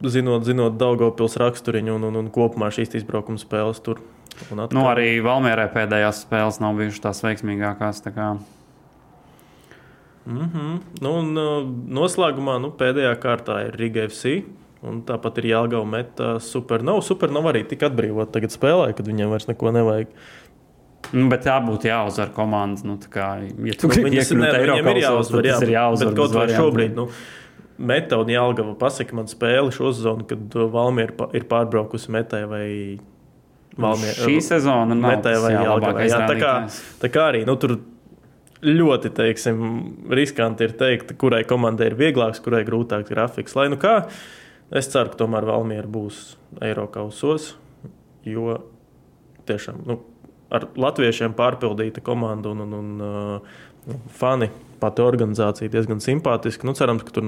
[0.03, 4.01] zinot, zinot Daugopils raksturiņu un, un, un kopumā šīs izbraukuma spēles tur.
[4.39, 4.69] Atkal...
[4.71, 7.99] Nu, arī Valmjerē pēdējās spēles nav bijušas tās veiksmīgākās.
[8.05, 8.29] Tā kā...
[10.25, 10.79] mm -hmm.
[11.01, 11.67] nu, un, uh,
[11.99, 14.43] noslēgumā nu, pēdējā kārtā ir Riga FC.
[14.79, 17.01] Un tāpat ir Jālgava meta Supernova.
[17.03, 20.07] Supernova arī tika atbrīvot tagad spēlē, kad viņiem vairs neko nevajag.
[21.09, 22.85] Nu, bet tā būtu jāuzvar komanda.
[22.87, 26.13] Nu, kā, ja tu ne, viņiem ir jāuzvar, jā, ir jāuzvar.
[26.13, 27.09] Bet kaut vai šobrīd, nu,
[27.79, 32.65] Meta un Jālgava pasaka man spēli šo sezonu, kad Valmiera ir pārbraukusi metai vai
[33.79, 36.19] Valmier, šī sezona nav tā līnija.
[36.27, 36.53] Tā, kā,
[36.99, 37.77] tā kā arī nu, tur
[38.65, 39.61] ļoti teiksim,
[40.11, 43.55] riskanti ir teikt, kurai komandai ir vieglāks, kurai grūtāks grafiks.
[43.55, 44.01] Lai nu kā,
[44.75, 46.33] es ceru, ka tomēr Valmiera būs
[46.65, 47.53] Eiropausos,
[48.27, 48.57] jo
[49.47, 50.01] tiešām nu,
[50.51, 56.67] ar latviešiem pārpildīta komanda un, un, un uh, fani pati organizācija diezgan simpātiska.
[56.67, 57.27] Nu, cerams, ka tur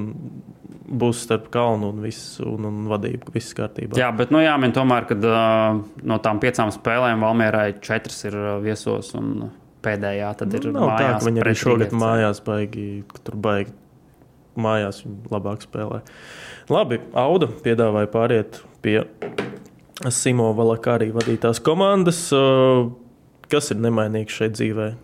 [0.91, 3.99] būs starp kalnu un, viss, un, un vadību viss kārtībā.
[3.99, 9.13] Jā, bet nu, jāmin tomēr, ka uh, no tām piecām spēlēm Valmierai četras ir viesos
[9.19, 9.51] un
[9.85, 10.87] pēdējā tad ir nu.
[10.91, 12.87] Tā, ka viņi arī šogad mājās baigi,
[13.25, 13.73] tur baigi
[14.59, 16.01] mājās viņi labāk spēlē.
[16.71, 18.99] Labi, Auda piedāvāja pāriet pie
[20.11, 22.27] Simo Valakārī vadītās komandas.
[23.51, 24.99] Kas ir nemainīgs šeit dzīvēm?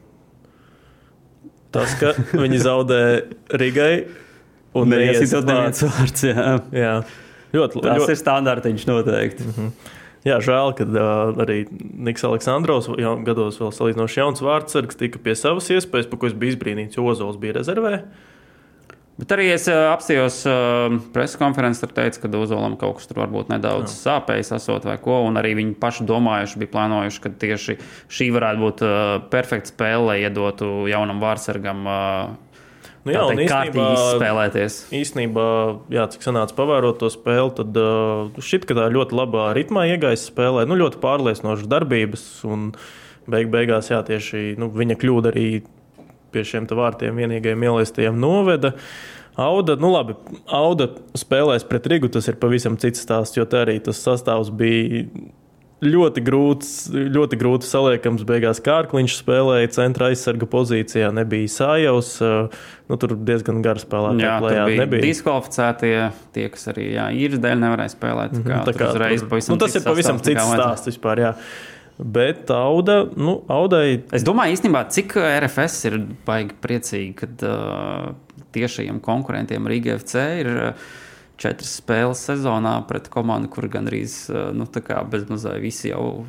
[1.75, 3.01] Tas, ka viņi zaudē
[3.61, 4.07] Rigai.
[4.77, 6.25] Un neviens vārds.
[6.27, 6.57] jā.
[6.75, 6.95] jā.
[7.55, 8.11] Ļoti, tas ļoti...
[8.13, 9.45] ir standartiņš noteikti.
[9.47, 9.93] Mm -hmm.
[10.27, 15.35] Jā, žēl, ka uh, arī Niks Aleksandrovs jau gados vēl salīdzinoši jauns vārdsargs tika pie
[15.39, 18.01] savas iespējas, par ko es biju izbrīnīts, jo Ozols bija rezervē.
[19.17, 23.23] Bet arī es uh, apstājos uh, preses konferencē, tur teica, ka Uzolam kaut kas tur
[23.23, 23.97] varbūt nedaudz Jā.
[24.03, 25.23] sāpējis, esot vai ko.
[25.25, 27.77] Un arī viņi paši domājuši, bija plānojuši, ka tieši
[28.13, 28.99] šī varētu būt uh,
[29.31, 31.81] perfekta spēle, lai iedotu jaunam vārsargam.
[33.07, 33.87] Nu jā, un īstenībā,
[34.19, 34.77] spēlēties.
[34.99, 35.47] Īstenībā,
[35.95, 37.79] jā, cik sanāca pavērot to spēli, tad
[38.43, 40.67] šķiet, ka tā ļoti labā ritmā iegājas spēlē.
[40.69, 42.69] Nu, ļoti pārliecinošas darbības, un
[43.31, 45.47] beig beigās jā, tieši nu, viņa kļūda arī
[46.33, 48.73] pie šiem vārtiem vienīgajiem ielaistajiem noveda.
[49.37, 50.15] Auda, nu labi,
[50.49, 55.05] Auda spēlēs pret Rigu, tas ir pavisam cits stāsts, jo tā arī tas sastāvs bija
[55.83, 56.69] ļoti grūts,
[57.13, 58.23] ļoti grūti saliekams.
[58.27, 62.15] Beigās Kārkliņš spēlēja centra aizsarga pozīcijā, nebija sājaus.
[62.89, 64.65] Nu, tur diezgan gara spēlētāja plējā.
[64.81, 65.95] Nebija diskvalificētie,
[66.33, 68.37] tie, kas arī jā, īres dēļ nevarēja spēlēt.
[68.39, 71.27] Tā kā, tā kā, uzreiz, nu, tas ir pavisam cits stāsts vispār.
[71.27, 71.33] Jā.
[71.97, 74.03] Bet auda, nu, audai.
[74.13, 78.11] Es domāju, īstenībā, cik RFS ir baigi priecīgi, kad uh,
[78.53, 80.53] tiešajiem konkurentiem Rīgā FC ir.
[80.69, 80.87] Uh,
[81.37, 84.65] Četras spēles sezonā pret komandu, kur gandrīz uh, nu,
[85.11, 86.25] bezmazliet visi jau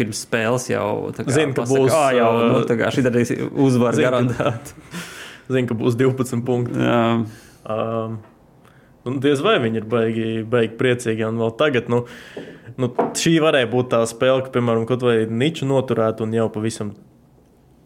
[0.00, 3.36] pirms spēles jau zina, ka pasaka, būs jau nu, šī
[3.66, 4.74] uzvara garantēta.
[5.52, 6.82] Zinu, ka būs 12 punkti.
[6.82, 7.06] Jā.
[7.70, 8.20] Um,
[9.02, 11.24] Un diez vai viņi ir baigi, baigi priecīgi.
[11.26, 12.04] Un vēl tagad, nu,
[12.80, 16.92] nu, šī varēja būt tā spēle, ka, piemēram, kaut vai niču noturētu un jau pavisam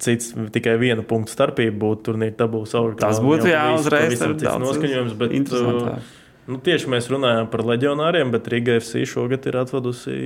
[0.02, 3.00] cits, tikai viena punkta starpība būtu turnīra tabulas augšā.
[3.00, 5.14] Tas būtu jā, uzreiz tāds noskaņojums.
[5.20, 6.16] Bet, uh,
[6.50, 10.18] nu, tieši mēs runājam par leģionāriem, bet Riga FC šogad ir atvedusi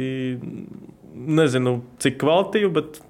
[1.14, 3.01] nezinu, cik kvalitīvu, bet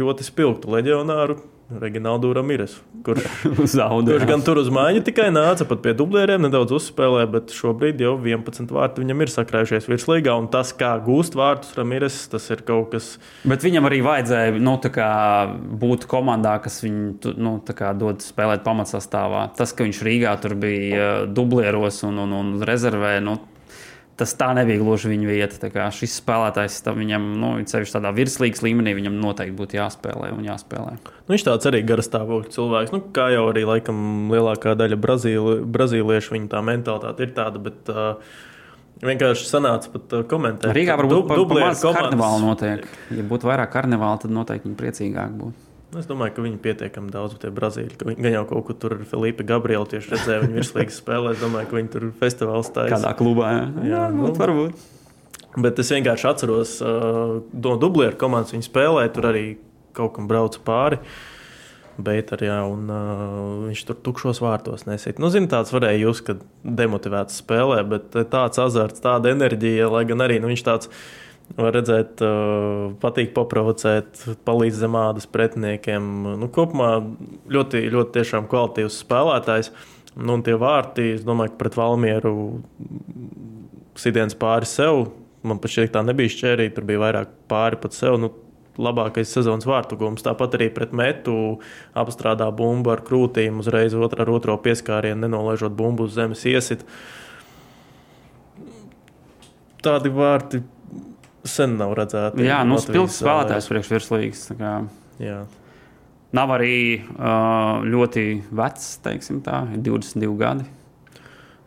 [0.00, 1.38] ļoti spilgtu leģionāru
[1.70, 2.72] Reģionālu Ramiras,
[3.06, 3.26] kurš,
[3.76, 4.16] Zaudē.
[4.16, 8.16] kurš gan tur uz mājiņu tikai nāca, pat pie dublēriem nedaudz uzspēlēja, bet šobrīd jau
[8.18, 10.34] 11 vārti viņam ir sakrājušies virslīgā.
[10.34, 13.12] Un tas, kā gūst vārtus Ramiras, tas ir kaut kas.
[13.46, 15.12] Bet viņam arī vajadzēja nu, kā,
[15.84, 19.46] būt komandā, kas viņu nu, kā dod spēlēt pamatsastāvā.
[19.54, 23.38] Tas, ka viņš Rīgā tur bija uh, dublieros un, un, un rezervē, nu,
[24.20, 25.70] tas tā nebija gluži viņa vieta.
[25.96, 30.98] Šis spēlētājs tam viņam, nu, ceļš tādā virslīgas līmenī, viņam noteikti būtu jāspēlē un jāspēlē.
[31.00, 32.94] Nu, viņš tāds arī garastāvokļa cilvēks.
[32.94, 37.64] Nu, kā jau arī laikam lielākā daļa brazīli, brazīliešu, viņa tā mentalitāte ir tāda.
[37.70, 38.46] Bet, uh,
[39.00, 40.74] Vienkārši sanāca pat uh, komentēt.
[40.76, 42.82] Rīgā varbūt du- par dublēru maz karnevālu notiek.
[43.16, 45.69] Ja būtu vairāk karnevāla, tad noteikti priecīgāk būtu.
[45.98, 47.96] Es domāju, ka viņi pietiekami daudz tie brazīļi.
[48.14, 51.32] gan jau kaut kur tur ar Filipu Gabrielu tieši redzēja, viņa virslīgas spēlē.
[51.34, 52.92] Es domāju, ka viņi tur festivālā stājas.
[52.94, 53.48] Kādā klubā?
[53.50, 54.28] Jā, Jā, jā nu.
[54.28, 54.38] varbūt.
[54.38, 54.86] varbūt.
[55.58, 59.44] Bet es vienkārši atceros, uh, no dublieru komandas viņi spēlēja, tur arī
[59.98, 61.00] kaut kam brauca pāri.
[62.00, 65.18] Bet arī jā, un, uh, viņš tur tukšos vārtos nesīt.
[65.20, 70.22] Nu, zin, tāds varēja jūs, kad demotivēts spēlē, bet tāds azarts, tāda enerģija, lai gan
[70.24, 70.92] arī nu, viņš tāds
[71.58, 72.20] var redzēt,
[73.02, 76.10] patīk paprovocēt, palīdz zemādas pretiniekiem.
[76.40, 76.92] Nu, kopumā
[77.50, 79.72] ļoti, ļoti kvalitīvs spēlētājs.
[80.16, 82.34] Nu, un tie vārti, es domāju, ka pret Valmieru
[83.98, 85.08] sitiens pāri sev.
[85.46, 88.18] Man pašai tā nebija šķērīta, tur bija vairāk pāri pat sev.
[88.20, 88.32] Nu,
[88.80, 90.24] labākais sezonas vārtu gūms.
[90.24, 91.34] Tāpat arī pret metu
[91.98, 96.84] apstrādā bumbu ar krūtīm, uzreiz otrā ar otro pieskārienu, nenolaižot bumbu uz zemes iesit.
[99.80, 100.60] Tādi vārti
[101.44, 102.44] sen nav redzēti.
[102.46, 104.48] Jā, nu, spilgts spēlētājs priekšvirslīgas.
[104.50, 104.74] tā kā
[105.20, 105.42] Jā.
[106.36, 108.24] Nav arī uh, ļoti
[108.54, 110.66] vecs, teiksim tā, ir 22 gadi.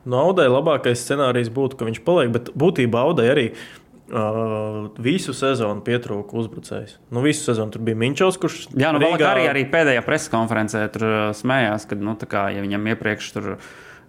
[0.07, 5.83] No Audai labākais scenārijs būtu, ka viņš paliek, bet būtībā Audai arī uh, visu sezonu
[5.85, 6.97] pietrūka uzbrucējs.
[7.11, 10.85] Nu, visu sezonu tur bija Minčovs, kurš Jā, nu, Rīgā- arī, arī pēdējā preses konferencē
[10.95, 11.07] tur
[11.37, 13.49] smējās, ka nu, kā, ja viņam iepriekš tur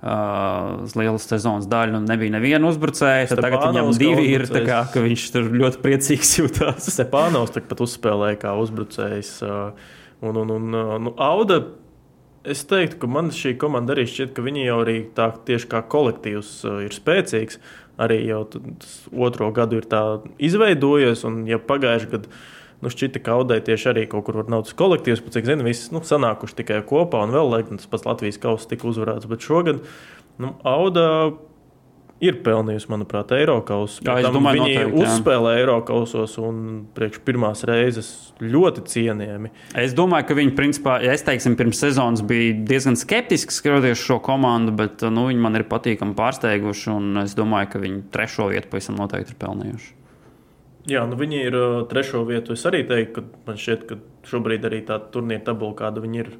[0.04, 4.44] uh, uz lielas sezonas daļu nu, nebija neviena uzbrucēja, tad tagad viņam divi ir.
[4.46, 4.70] tā uzbrucējs.
[4.94, 6.88] Kā, viņš tur ļoti priecīgs jutās.
[6.92, 9.36] Stepānovs pat uzspēlēja kā uzbrucējs.
[9.48, 9.92] uh,
[10.24, 10.70] Un, un, un,
[11.02, 11.58] nu, Auda,
[12.48, 15.82] es teiktu, ka man šī komanda arī šķiet, ka viņi jau arī tā tieši kā
[15.92, 17.60] kolektīvs uh, ir spēcīgs.
[18.00, 18.40] Arī jau
[19.22, 20.00] otro gadu ir tā
[20.42, 22.38] izveidojies, un ja pagājušajā gadā
[22.84, 25.64] nu, šķita, ka Audai tieši arī kaut kur var nav tas kolektīvs, pat cik zinu,
[25.66, 29.28] visi nu, sanākuši tikai kopā, un vēl, lai gan tas pats Latvijas kausa tika uzvarēts,
[29.30, 29.82] bet šogad
[30.42, 31.08] nu, Auda.
[32.22, 36.60] Ir pelnījusi, manuprāt, Eiropas Jā, es domāju, Viņi noteikti, uzspēlē Eiropasos un
[36.94, 38.08] priekš pirmās reizes
[38.40, 39.50] ļoti cienījami.
[39.82, 44.20] Es domāju, ka viņi, principā, ja es teiksim, pirms sezonas bija diezgan skeptiski skatoties šo
[44.24, 46.88] komandu, bet nu, viņi man ir patīkami pārsteiguši.
[46.94, 49.92] un Es domāju, ka viņi trešo vietu pavisam noteikti ir pelnījuši.
[50.84, 52.52] Jā, nu viņi ir uh, trešo vietu.
[52.58, 53.96] Es arī teiktu, ka man šķiet, ka
[54.28, 56.30] šobrīd arī tā turnīra tabula, kāda viņi ir,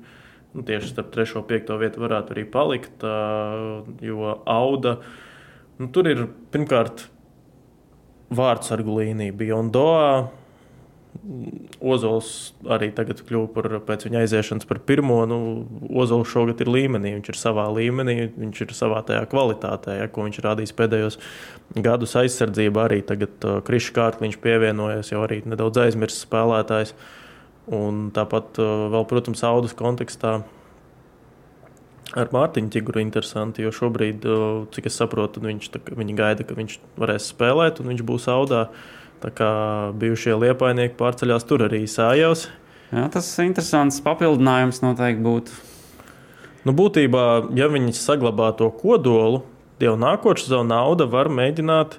[0.53, 3.07] nu, tieši starp trešo un piekto vietu, varētu arī palikt.
[3.07, 4.99] Uh, jo Auda,
[5.81, 7.07] nu, tur ir pirmkārt
[8.35, 10.09] vārdsargu līnija, bija Ondoa.
[11.85, 12.29] Ozols
[12.69, 15.21] arī tagad kļuva par pēc viņa aiziešanas par pirmo.
[15.29, 15.39] Nu,
[16.03, 20.27] Ozols šogad ir līmenī, viņš ir savā līmenī, viņš ir savā tajā kvalitātē, ja, ko
[20.27, 21.19] viņš rādījis pēdējos
[21.87, 22.89] gadus aizsardzībā.
[22.89, 26.93] Arī tagad uh, Krišs Kārkliņš pievienojas, jau arī nedaudz aizmirsts spēlētājs.
[27.73, 30.43] Un tāpat uh, vēl, protams, Audas kontekstā.
[32.15, 36.59] Ar Mārtiņu Čiguru interesanti, jo šobrīd, uh, cik es saprotu, viņš, tā viņi gaida, ka
[36.59, 38.67] viņš varēs spēlēt un viņš būs audā.
[39.23, 39.51] Tā kā
[40.01, 42.49] bijušie liepainieki pārceļās tur arī sājās.
[42.95, 45.63] Jā, tas ir interesants papildinājums noteikti būtu.
[46.65, 47.25] Nu, būtībā,
[47.57, 49.43] ja viņi saglabā to kodolu,
[49.83, 51.99] jau nākošais sezonā nauda var mēģināt,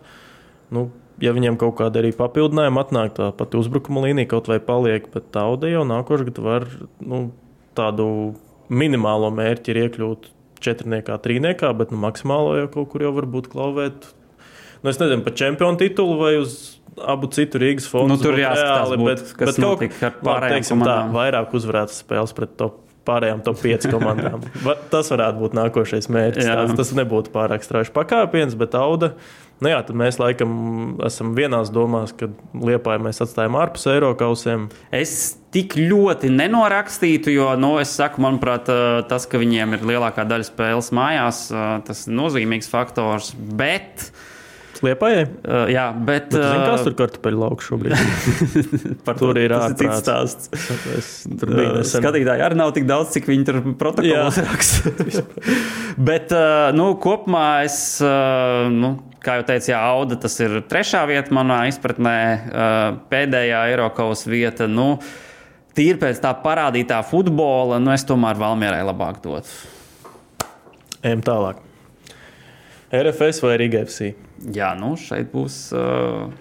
[0.74, 0.88] nu,
[1.22, 5.30] ja viņiem kaut kāda arī papildinājuma atnāk, tā pati uzbrukuma līnija kaut vai paliek, bet
[5.38, 6.68] nauda jau nākošais gads var
[7.04, 7.28] nu,
[7.78, 8.08] tādu
[8.74, 10.30] minimālo mērķi ir iekļūt
[10.66, 14.10] četrniekā, trīniekā, bet nu, maksimālo jau kaut kur jau var būt klauvēt.
[14.86, 18.14] Nu, es nezinu par čempionu titulu vai uz abu citu Rīgas fondu.
[18.14, 21.16] Nu, tur jāskatās būt, kas notika ar pārējām teiksim, tā, komandām.
[21.16, 24.46] vairāk uzvarētas spēles pret top, pārējām top 5 komandām.
[24.94, 26.48] Tas varētu būt nākošais mērķis.
[26.48, 26.60] Jā.
[26.62, 29.16] Tāds, tas nebūtu pārāk strauji pakāpiens, bet auda.
[29.64, 30.50] Nu jā, tad mēs laikam
[31.08, 32.28] esam vienās domās, ka
[32.60, 34.66] Liepāju mēs atstājam ārpus Eiropausiem.
[34.92, 40.28] Es tik ļoti nenorakstītu, jo, nu, es saku, manuprāt, ā, tas, ka viņiem ir lielākā
[40.28, 43.32] daļa spēles mājās, ā, tas ir nozīmīgs faktors.
[43.56, 44.10] Bet,
[44.84, 45.24] Liepājai?
[45.24, 47.96] ā, jā, bet, Bet, zin, kas ā, tur kartupeļu lauks šobrīd?
[49.08, 50.04] par tur ir tas cits ārprāts.
[50.04, 50.92] stāsts.
[50.98, 51.10] Es
[51.40, 52.04] tur biju Uh, nesen.
[52.04, 54.94] Skatītāji arī nav tik daudz, cik viņi tur protokolos raksta.
[56.10, 61.06] Bet, uh, nu, kopumā es, uh, nu, kā jau teicu, jā, Auda tas ir trešā
[61.10, 64.68] vieta manā izpratnē, uh, pēdējā Eiropas vieta.
[64.72, 64.98] Nu,
[65.76, 69.50] tīri pēc tā parādītā futbola, nu, es tomēr Valmierai labāk dotu.
[71.06, 71.64] Ejam tālāk.
[72.94, 74.14] RFS vai Riga FC?
[74.54, 75.60] Jā, nu šeit būs.
[75.76, 76.34] Uh...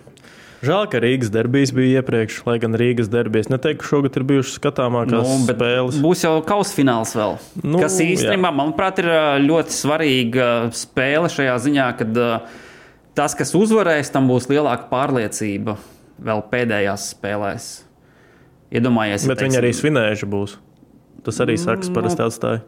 [0.65, 5.29] Žēl, ka Rīgas derbijas bija iepriekš, lai gan Rīgas derbijas neteiktu, šogad ir bijušas skatāmākās
[5.29, 5.99] nu, spēles.
[6.01, 7.37] Būs jau kausfināls vēl.
[7.61, 8.57] Nu, kas īstenībā, jā.
[8.63, 9.11] manuprāt, ir
[9.45, 12.21] ļoti svarīga spēle šajā ziņā, kad
[13.19, 15.77] tas, kas uzvarēs, tam būs lielāka pārliecība
[16.25, 17.73] vēl pēdējās spēlēs.
[18.75, 20.57] Iedomājies, bet ja, viņi arī svinējuši būs.
[21.25, 22.65] Tas arī saks nu, parasti atstāja.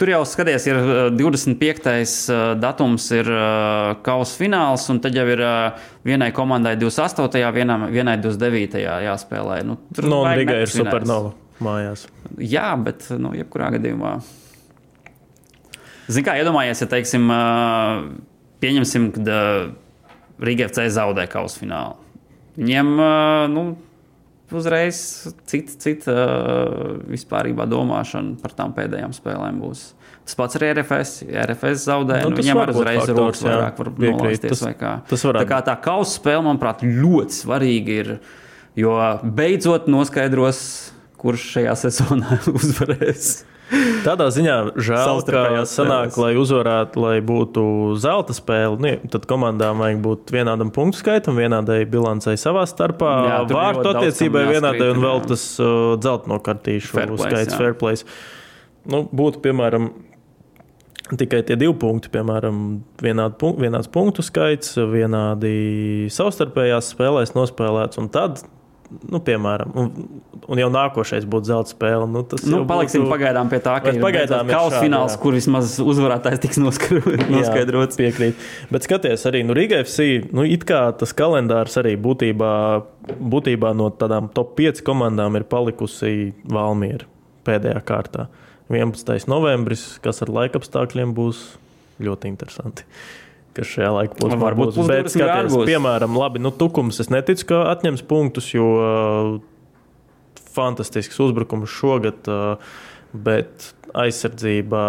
[0.00, 0.78] Tur jau skaties, ir
[1.14, 1.84] 25.
[1.86, 1.98] Uh,
[2.32, 5.42] uh, datums, ir uh, kausa fināls, un tad jau ir
[6.06, 7.42] vienai komandai 28.
[7.54, 8.82] vienam, vienai 29.
[9.06, 9.60] jāspēlē.
[9.68, 12.06] Nu, tur no, Riga ir supernova mājās.
[12.40, 14.16] Jā, bet nu, jebkurā gadījumā.
[16.08, 17.30] Ziniet, kā iedomājies, ja teiksim,
[18.62, 19.38] pieņemsim, ka
[20.42, 22.00] Riga FC zaudē kausa finālu.
[22.58, 22.88] Viņiem,
[23.52, 23.62] nu,
[24.58, 24.98] uzreiz
[25.48, 26.14] cita, cita
[27.10, 29.90] vispārībā domāšana par tām pēdējām spēlēm būs.
[30.22, 31.24] Tas pats arī RFS.
[31.26, 34.92] RFS zaudē, nu, nu, viņam arī uzreiz ir rokas vairāk, var nolaisties tas, vai kā.
[35.10, 38.12] Tas tā kā tā kausa spēle, manuprāt, ļoti svarīga ir,
[38.78, 40.60] jo beidzot noskaidros,
[41.22, 43.32] kurš šajā sezonā uzvarēs.
[44.02, 47.64] Tādā ziņā žēl, ka sanāk, lai uzvarētu, lai būtu
[48.02, 48.76] zelta spēle.
[48.82, 54.44] Nu, tad komandām vajag būt vienādam punktu skaitam, vienādai bilancei savā starpā, jā, vārtu attiecībai
[54.50, 58.00] vienādai un vēl tas uh, zelta nokartīšu fair skaits, fair play.
[58.92, 59.92] Nu, būtu, piemēram,
[61.16, 62.58] tikai tie divi punkti, piemēram,
[63.02, 68.42] vienād, vienāds punktu skaits, vienādi savstarpējās spēlēs nospēlēts, un tad
[69.12, 69.90] nu, piemēram, un,
[70.46, 72.08] un jau nākošais būtu zelta spēle.
[72.10, 73.12] Nu, nu, paliksim būtu...
[73.12, 75.20] pagaidām pie tā, ka ir pagaidām kausa fināls, jā.
[75.22, 77.98] kur vismaz uzvarētājs tiks noskaidrots.
[78.00, 78.44] Piekrīt.
[78.72, 82.52] Bet skaties, arī nu, Riga FC, nu, it kā tas kalendārs arī būtībā,
[83.20, 87.08] būtībā no tādām top 5 komandām ir palikusi Valmiera
[87.46, 88.28] pēdējā kārtā.
[88.72, 89.26] 11.
[89.28, 91.42] novembris, kas ar laikapstākļiem būs
[92.02, 92.86] ļoti interesanti
[93.56, 94.88] kas šajā laika posmā varbūt būs.
[94.88, 101.72] Bet, skaties, piemēram, labi, nu, Tukums es neticu, ka atņems punktus, jo uh, fantastisks uzbrukums
[101.72, 102.74] šogad, uh,
[103.12, 104.84] bet aizsardzībā,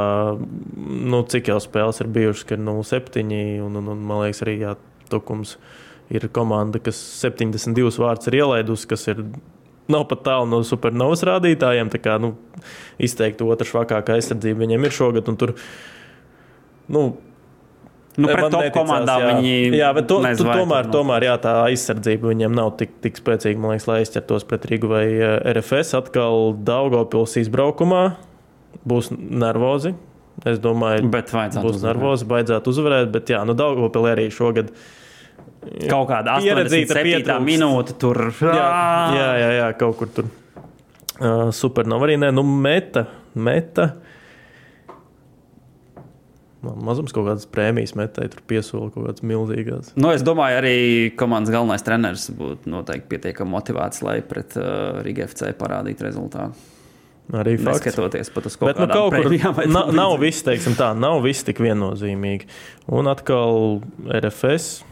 [1.11, 3.25] nu, cik jau spēles ir bijušas, ka ir 0-7,
[3.65, 4.77] un, un, un man liekas, arī jā,
[5.11, 5.57] Tukums
[6.13, 9.19] ir komanda, kas 72 vārdus ir ielaidusi, kas ir
[9.91, 11.91] nav pat tālu no supernovas rādītājiem.
[11.91, 12.33] Tā kā nu,
[13.01, 15.29] izteikti otrā švakākā aizsardzība viņiem ir šogad.
[15.39, 15.55] Tur,
[16.93, 17.03] nu,
[18.13, 19.29] Nu, pret top neticās, komandām jā.
[19.33, 23.57] viņi jā, bet to, tu, tomēr, tomēr jā, tā aizsardzība viņiem nav tik, tik spēcīga,
[23.57, 25.95] man liekas, lai aizķertos pret Rīgu vai eh, RFS.
[25.97, 28.03] Atkal Daugopils izbraukumā
[28.85, 29.95] būs nervozi.
[30.49, 31.87] Es domāju, ka būs uzvarēt.
[31.87, 34.69] nervozi, baidzētu uzvarēt, bet jā, nu Daugopil arī šogad.
[35.87, 38.27] Kaut kāda pieredzīta minūte tur.
[38.43, 38.69] Jā,
[39.15, 40.29] jā, jā, jā kaut kur tur.
[41.21, 43.93] Uh, super nav arī, nē, nu meta, meta.
[46.63, 49.91] Mazums kaut kādas prēmijas metai, tur piesola kaut kādas milzīgas.
[49.99, 50.77] Nu, es domāju, arī
[51.19, 56.71] komandas galvenais treneris būtu noteikti pietiekami motivēts, lai pret uh, Riga FC parādītu rezultātu.
[57.31, 57.93] Arī fakts.
[57.93, 61.45] Skatoties pat uz kaut, Bet, nu, kaut kur na, nav viss, teiksim tā, nav viss
[61.47, 62.49] tik viennozīmīgi.
[62.91, 63.79] Un atkal
[64.11, 64.83] RFS.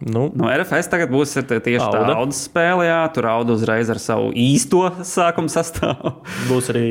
[0.00, 2.02] Nu, no RFS tagad būs tieši auda.
[2.08, 6.14] tā audas spēle, jā, tur auda uzreiz ar savu īsto sākuma sastāvu.
[6.50, 6.86] būs arī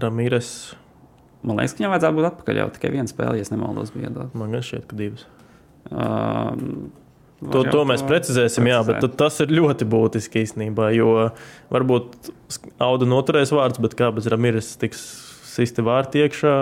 [0.00, 0.74] Ramīres.
[1.44, 3.94] Man liekas, ka viņam vajadzētu būt atpakaļ jau tikai viena spēle, ja nemaldos.
[3.94, 4.36] Biedot.
[4.38, 5.26] Man šķiet, ka divas.
[5.92, 6.92] Uh,
[7.44, 10.88] To, to mēs precizēsim, jā, bet tas ir ļoti būtiski īstenībā.
[10.96, 11.28] Jo
[11.72, 12.30] varbūt
[12.80, 15.02] Auda noturēs vārds, bet kā bez Ramiras tiks
[15.50, 16.54] sisti vārti iekšā,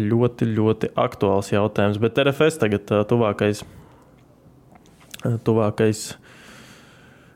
[0.00, 2.00] ļoti, ļoti aktuāls jautājums.
[2.02, 3.62] Bet RFS tagad tuvākais,
[5.46, 6.04] tuvākais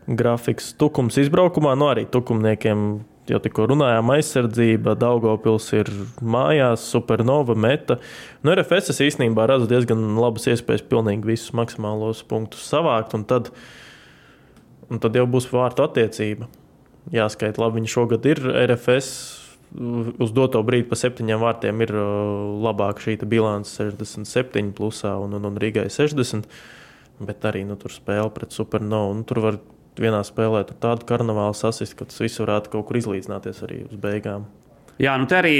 [0.08, 5.88] grafiks tukums izbraukumā, no nu arī tukumniekiem jau tikko runājām, aizsardzība, Daugopils ir
[6.20, 7.98] mājās, supernova, meta.
[8.44, 13.50] Nu, RFS es īstenībā redzu diezgan labas iespējas pilnīgi visus maksimālos punktus savākt, un tad,
[14.90, 16.50] un tad jau būs vārtu attiecība.
[17.14, 19.10] Jāskaita, labi, viņi šogad ir RFS.
[19.74, 22.06] Uz doto brīdi pa septiņiem vārtiem ir uh,
[22.62, 26.46] labāka šī bilance 67, plusā un, un, un Rīgai 60.
[27.24, 29.16] Bet arī nu, tur spēle pret supernovu.
[29.18, 29.58] Nu, tur var
[30.00, 34.46] vienā spēlē tādu karnevālu sasist, ka tas viss varētu kaut kur izlīdzināties arī uz beigām.
[35.02, 35.56] Jā, nu te arī,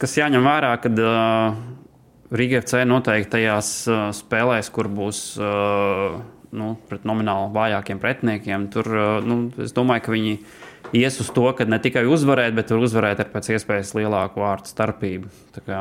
[0.00, 1.56] kas jāņem vērā, kad uh,
[2.34, 6.18] Rīga FC noteikti tajās uh, spēlēs, kur būs uh,
[6.54, 10.34] nu, pret nomināli vājākiem pretiniekiem, tur uh, nu, es domāju, ka viņi
[11.00, 15.32] ies uz to, ka ne tikai uzvarēt, bet uzvarēt ar pēc iespējas lielāku vārtu starpību.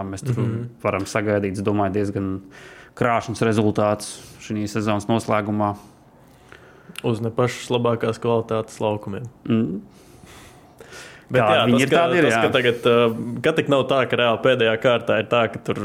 [0.07, 0.69] Mēs tur mm -hmm.
[0.83, 2.29] varam sagaidīt, domāju, diezgan
[2.95, 5.73] krāšņus rezultātus šī sezonas noslēgumā.
[7.07, 9.27] Uz ne pašas labākās kvalitātes laukumiem.
[9.47, 9.81] Mm.
[11.33, 12.39] Bet, jā, viņi tas, ir, ka, tādi ir, tas, jā.
[12.43, 12.87] ka tagad,
[13.45, 15.79] ka tik nav tā, ka reāli pēdējā kārtā ir tā, ka tur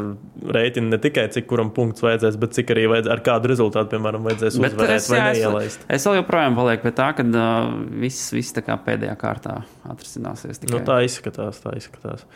[0.57, 4.27] rēķina ne tikai cik kuram punkts vajadzēs, bet cik arī vajadzēs, ar kādu rezultātu, piemēram,
[4.29, 5.87] vajadzēs Bet uzvarēt es, vai jā, neielaist.
[5.87, 7.71] es, es vēl joprojām palieku pie tā, ka uh,
[8.03, 9.55] viss, viss tā kā pēdējā kārtā
[9.95, 10.61] atrisināsies.
[10.65, 10.75] Tikai.
[10.75, 12.27] Nu, tā izskatās, tā izskatās.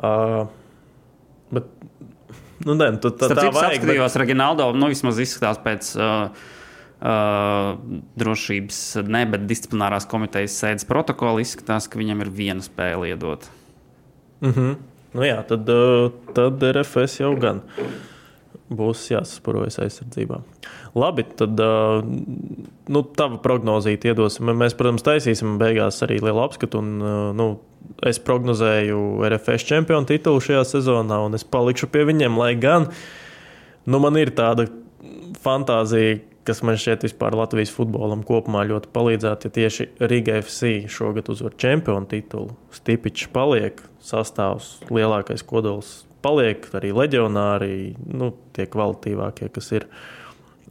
[0.00, 0.40] Uh,
[1.54, 1.70] bet,
[2.64, 6.50] nu, ne, tu, tā, Starp tā vajag, bet, apskatījos, Reginaldo nu, vismaz izskatās pēc uh,
[7.02, 7.74] uh,
[8.18, 8.78] drošības,
[9.10, 11.42] ne, bet disciplinārās komitejas sēdes protokola.
[11.42, 13.50] Izskatās, ka viņam ir viena spēle iedot.
[15.12, 17.62] nu, jā, tad, uh, tad RFS jau gan
[18.72, 20.38] būs jāsasparojas aizsardzībā.
[20.96, 22.00] Labi, tad uh,
[22.92, 24.48] nu, tava prognozīt iedosim.
[24.56, 26.80] Mēs, protams, taisīsim beigās arī lielu apskatu.
[26.80, 27.48] Un, uh, nu,
[28.08, 32.88] es prognozēju RFS čempionu titulu šajā sezonā, un es palikšu pie viņiem, lai gan
[33.84, 34.68] nu, man ir tāda
[35.42, 41.30] fantāzija, kas man šķiet vispār Latvijas futbolam kopumā ļoti palīdzētu, ja tieši Riga FC šogad
[41.32, 42.56] uzvar čempionu titulu.
[42.74, 47.76] Stipičs paliek, sastāvs lielākais kodols paliek, arī leģionāri,
[48.14, 49.88] nu, tie kvalitīvākie, kas ir.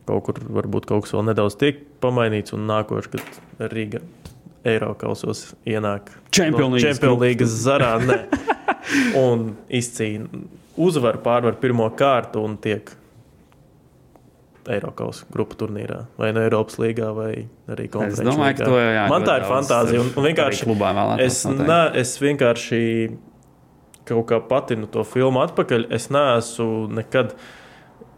[0.02, 3.38] Kaut kur varbūt kaut kas vēl nedaudz tiek pamainīts, un nākošais gads
[3.72, 4.02] Riga
[4.66, 7.24] ienāk Champions Leagues Champions grupu.
[7.24, 7.94] League zarā.
[9.26, 10.42] Un izcīna
[10.78, 12.90] uzvaru, pārvar pirmo kārtu un tiek
[14.70, 17.32] Eiropas grupu turnīrā, vai no Eiropas līgā, vai
[17.72, 18.70] arī Es konferenču domāju, ka līgā.
[18.70, 20.04] to jā, Man tā ir fantāzija.
[20.04, 20.68] Un, un vienkārši
[21.26, 22.84] es, ne, es vienkārši
[24.06, 25.88] kaut kā patinu to filmu atpakaļ.
[25.94, 27.34] Es neesmu nekad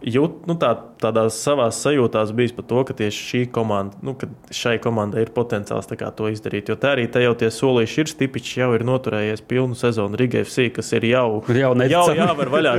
[0.03, 4.27] jūt, nu, tā, tādās savās sajūtās bijis par to, ka tieši šī komanda, nu, ka
[4.51, 5.87] šai komandai ir potenciāls
[6.17, 6.71] to izdarīt.
[6.71, 10.43] Jo tā arī te jau tie solīši ir stipiši, jau ir noturējies pilnu sezonu Riga
[10.43, 12.77] FC, kas ir jau, Jau jau jāvar vaļā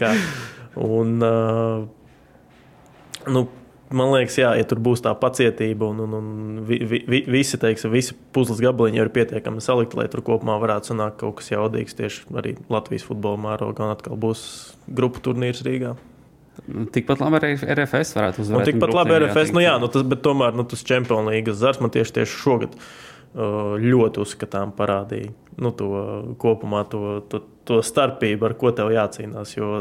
[0.00, 0.12] kā.
[0.74, 2.03] Un, uh,
[3.30, 3.46] nu,
[3.94, 6.28] Man liekas, jā, ja tur būs tā pacietība un, un, un
[6.66, 10.56] vi, vi, vi, visi, teiksim, visi puzles gabaliņi jau ir pietiekami salikti, lai tur kopumā
[10.62, 13.90] varētu sanākt kaut kas jaudīgs tieši arī Latvijas futbola mērogā.
[13.92, 14.42] Atkal būs
[14.88, 15.94] grupu turnīrs Rīgā.
[16.64, 18.72] Nu, Tikpat labi arī RFS varētu uzvarēt.
[18.72, 21.92] tikpat labi RFS, nu jā, nu tas, bet tomēr nu, tas Champions League zars man
[21.92, 25.90] tieši, tieši šogad uh, ļoti uzskatām parādīja nu, to
[26.40, 29.54] kopumā to, to, to starpību, ar ko tev jācīnās.
[29.58, 29.74] Jo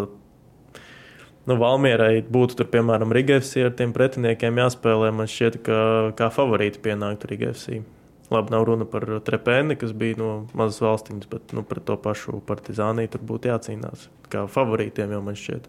[1.49, 5.11] nu, Valmierai būtu tur, piemēram, Rigafs ar tiem pretiniekiem jāspēlē.
[5.15, 5.77] Man šķiet, ka
[6.19, 7.67] kā favorīti pienāktu Rigafs.
[8.33, 12.39] Labi, nav runa par Trepēni, kas bija no mazas valstiņas, bet nu, pret to pašu
[12.47, 14.07] partizāniju tur būtu jācīnās.
[14.31, 15.67] Kā favorītiem jau man šķiet.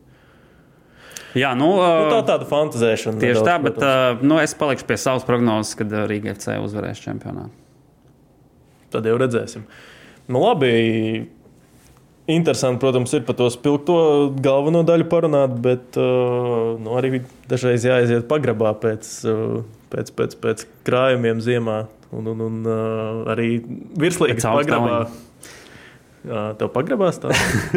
[1.35, 3.19] Jā, nu, Nu, tā uh, tāda fantazēšana.
[3.19, 4.23] tieši nedaudz, tā, bet protams.
[4.31, 7.51] nu, es palikšu pie savas prognozes, kad Rīga FC uzvarēs čempionātu.
[8.95, 9.67] Tad jau redzēsim.
[10.31, 10.71] Nu, labi.
[12.27, 13.97] Interesanti, protams, ir par to spilgto
[14.41, 17.21] galveno daļu parunāt, bet uh, nu, arī
[17.51, 19.59] dažreiz jāaiziet pagrabā pēc, uh,
[19.93, 21.83] pēc, pēc, pēc krājumiem ziemā.
[22.15, 23.59] Un, un, un uh, arī
[24.01, 25.03] virslīgas pagrabā.
[26.25, 27.35] Jā, tev pagrabās tā?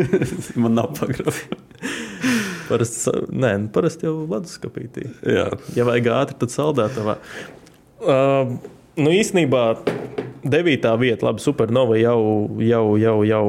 [0.61, 1.43] Man nav pagrabs.
[2.69, 5.09] Parasti, nē, nu, parasti jau leduskapītī.
[5.27, 5.49] Jā.
[5.75, 7.19] Ja vajag ātri, tad saldētavā.
[7.99, 8.55] Uh,
[8.95, 9.63] nu, īsnībā
[10.47, 12.21] devītā vieta, labi, supernova jau,
[12.63, 13.47] jau, jau, jau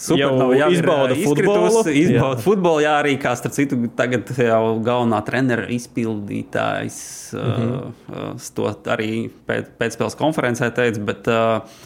[0.00, 1.82] Ir, izbauda futbolu.
[1.92, 2.44] Izbauda Jā.
[2.44, 6.98] futbolu, jā, arī kā starp citu, tagad jau galvenā treneru izpildītājs
[7.36, 7.52] mm.
[7.58, 7.92] -hmm.
[8.14, 11.04] uh, to arī pēc, pēcspēles konferencē teica.
[11.04, 11.84] Bet, uh,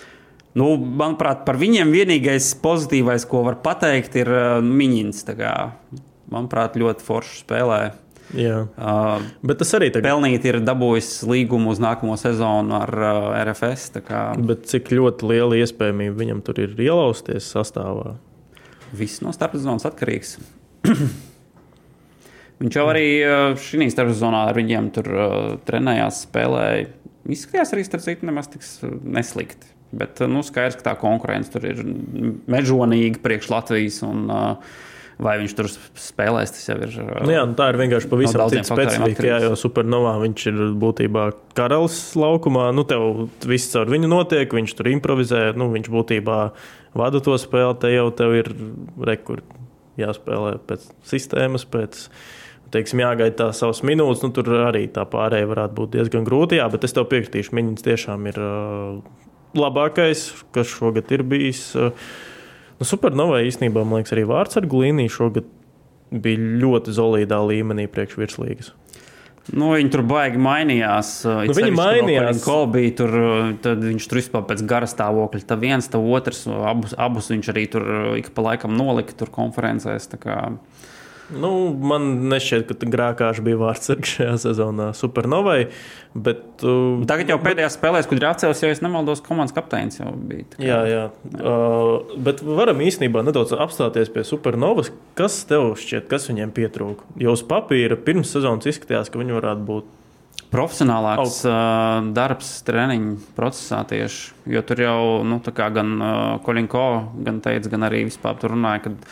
[0.54, 5.26] nu, manuprāt, par viņiem vienīgais pozitīvais, ko var pateikt, ir uh, Miņins.
[6.30, 7.82] Manuprāt, ļoti forši spēlē.
[8.32, 8.62] Jā.
[8.80, 10.08] Uh, Bet tas arī tagad.
[10.08, 13.90] Pelnīt ir dabūjis līgumu uz nākamo sezonu ar uh, RFS.
[14.06, 18.16] kā Bet cik ļoti liela iespējamība viņam tur ir ielausties sastāvā?
[18.94, 20.38] Viss no starpzonas atkarīgs.
[22.62, 23.06] Viņš jau arī
[23.60, 26.88] šī starpzonā ar viņiem tur uh, trenējās, spēlēja.
[27.34, 29.68] Izskatījās arī starp citu nemaz tik s- neslikti.
[29.94, 31.82] Bet uh, nu, skaidrs, ka tā konkurence tur ir
[32.50, 34.00] mežonīga priekš Latvijas.
[34.06, 34.74] Un, uh,
[35.22, 36.94] vai viņš tur spēlēs, tas jau ir.
[37.00, 39.26] Uh, Nu, jā, nu tā ir vienkārši pavisam No cita specifika.
[39.28, 41.26] Jā, jo supernovā viņš ir būtībā
[41.58, 42.68] karalis laukumā.
[42.76, 45.44] Nu, tev viss caur viņu notiek, viņš tur improvizē.
[45.58, 46.38] Nu, viņš būtībā
[46.98, 47.78] vada to spēli.
[47.82, 48.50] Te jau tev ir
[49.10, 49.62] rekords
[50.00, 51.68] jāspēlē pēc sistēmas.
[51.70, 52.08] Pēc,
[52.74, 56.56] Teiksim, jāgaida tā savas minūtes, nu tur arī tā pārējai varētu būt diezgan grūti.
[56.58, 58.96] Jā, bet es tev piekritīšu, Miņņins tiešām ir uh,
[59.54, 60.24] labākais,
[60.56, 61.68] kas šogad ir bijis.
[61.78, 61.92] Uh,
[62.78, 65.50] nu, Supernovai īstenībā, man liekas, arī vārds ar Glīniju šogad
[66.14, 68.72] bija ļoti solidā līmenī priekš virslīgas.
[69.52, 71.10] Nu, viņi tur baigi mainījās.
[71.28, 72.30] uh, Nu, viņi mainījās.
[72.30, 75.42] vēl Kolbija tur, uh, viņš tur vispār pēc gara stāvokļa.
[75.50, 79.12] Tā viens, tā otrs, uh, abus, abus viņš arī tur uh, ik pa laikam nolika
[79.18, 80.08] tur konferencēs.
[80.14, 80.38] tā kā,
[81.32, 81.50] Nu,
[81.80, 85.70] man nešķiet, ka Grākāš bija vārdsargs šajā sezonā Supernovai.
[86.14, 90.46] Bet, uh, Tagad jau pēdējās spēlēs, kad ir atcēlis, ja nemaldos, komandas kapteinis jau bija.
[90.52, 90.60] Kā...
[90.62, 91.02] Jā, jā.
[91.40, 94.92] Uh, bet varam īstenībā nedaudz apstāties pie Supernovas.
[95.18, 97.08] Kas tev šķiet, kas viņiem pietrūka?
[97.20, 99.92] Jo uz papīra pirms sezonas izskatījās, ka viņi varētu būt
[100.54, 101.50] profesionālāks oh.
[101.50, 104.34] uh, darbs treniņu procesā tieši.
[104.54, 106.88] Jo tur jau nu, gan uh, Kolinko
[107.26, 108.84] gan teica, gan arī vispār tur runāja.
[108.86, 109.08] Kad,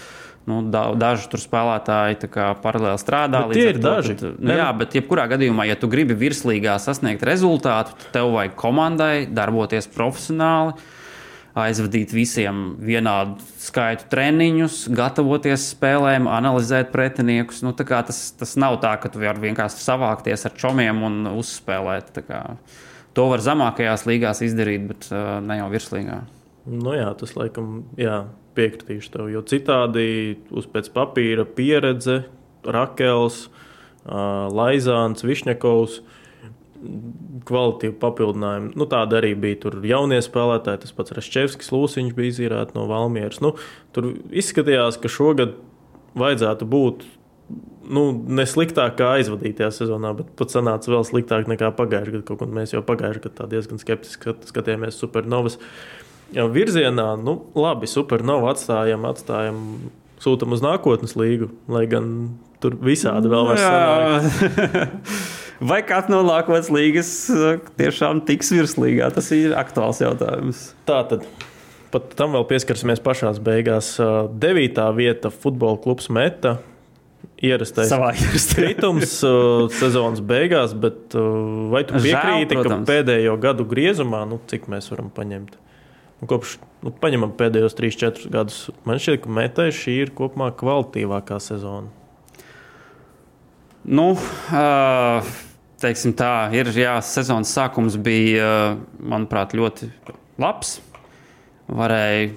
[0.48, 2.28] Nu, da, daži tur spēlētāji
[2.62, 3.44] paralēli strādā.
[3.46, 4.16] Bet tie ir to, daži.
[4.18, 8.56] Tad, nu, jā, bet jebkurā gadījumā, ja tu gribi virslīgā sasniegt rezultātu, tad tev vajag
[8.58, 10.74] komandai darboties profesionāli,
[11.62, 17.62] aizvadīt visiem vienādu skaitu treniņus, gatavoties spēlēm, analizēt pretiniekus.
[17.62, 22.18] Nu, tas, tas nav tā, ka tu vari vienkārši savākties ar čomiem un uzspēlēt.
[23.12, 26.22] To var zemākajās līgās izdarīt, bet uh, ne jau virslīgā.
[26.72, 28.22] Nu jā, tas laikam, jā,
[28.56, 29.28] piekritīšu tev.
[29.32, 32.22] Jo citādi uz papīra pieredze,
[32.62, 33.46] Rakels,
[34.06, 36.02] Laizāns, Višņakovs.
[37.46, 38.72] Kvalitīvu papildinājumu.
[38.74, 39.60] Nu, tāda arī bija.
[39.62, 43.38] Tur jaunie spēlētāji, tas pats Raščevskis, Lūsiņš bija izīrēts no Valmieras.
[43.42, 43.52] Nu,
[43.94, 45.54] tur izskatījās, ka šogad
[46.18, 47.06] vajadzētu būt
[47.86, 52.26] nu, ne sliktāk kā aizvadītajā sezonā, bet pat sanāca vēl sliktāk nekā pagājušajā gadā.
[52.32, 55.60] Kaut kā mēs jau pagājušajā gadā diezgan skeptiski skatījāmies supernovas.
[55.62, 56.01] Uh,
[56.32, 59.60] virzienā, nu, labi, supernovā atstājam, atstājam,
[60.22, 62.08] sūtam uz nākotnes līgu, lai gan
[62.62, 65.14] tur visādi vēl var sanākt.
[65.72, 69.12] Vai kāds no nākotnes līgas uh, tiešām tiks virslīgā?
[69.14, 70.72] Tas ir aktuāls jautājums.
[70.88, 71.26] Tā tad.
[71.92, 73.94] Pat tam vēl pieskarsimies pašā beigās.
[74.00, 76.56] Uh, devītā vieta futbola klubs Meta.
[77.42, 77.90] Ierastais
[78.54, 84.68] kritums uh, sezonas beigās, bet vai tu piekrīti, Žēl, ka pēdējo gadu griezumā, nu, cik
[84.70, 85.56] mēs varam paņemt?
[86.22, 91.40] Un kopš nu, paņemam pēdējos 3-4 gadus, man šķiet, ka metai šī ir kopumā kvalitīvākā
[91.42, 91.90] sezona.
[93.82, 95.32] Nu, uh,
[95.82, 99.90] teiksim tā, ir jā, sezonas sākums bija, manuprāt, ļoti
[100.42, 100.76] labs.
[101.72, 102.30] Varēja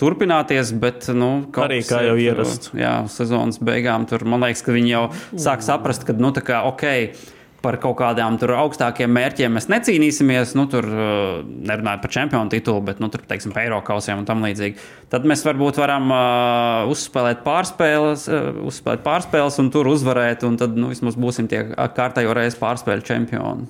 [0.00, 2.72] turpināties, bet nu, arī kā jau ierasts.
[2.76, 5.04] Jā, sezonas beigām tur man liekas, ka viņi jau
[5.36, 6.86] sāk saprast, ka nu, tā kā ok
[7.64, 10.54] par kaut kādām augstākiem mērķiem mēs necīnīsimies.
[10.58, 14.28] Nu, tur uh, nerunājot par čempionu titulu, bet nu, tur, teiksim, par eiro kausiem un
[14.28, 14.80] tam līdzīgi.
[15.12, 20.46] Tad mēs varbūt varam uh, uzspēlēt, pārspēles, uh, uzspēlēt pārspēles un tur uzvarēt.
[20.48, 23.68] Un tad nu, vismaz būsim tie kārtējo reizi pārspēļu čempioni.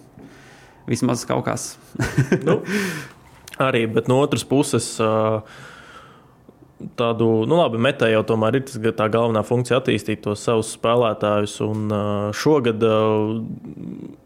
[0.91, 1.72] Vismaz kaut kas.
[2.47, 2.61] nu,
[3.62, 4.95] arī, bet no otras puses.
[5.03, 5.43] Uh,
[6.99, 11.59] tādu, nu, labi, metā jau tomēr ir tas, tā galvenā funkcija attīstīt tos savus spēlētājus.
[11.66, 11.93] Un
[12.37, 12.85] šogad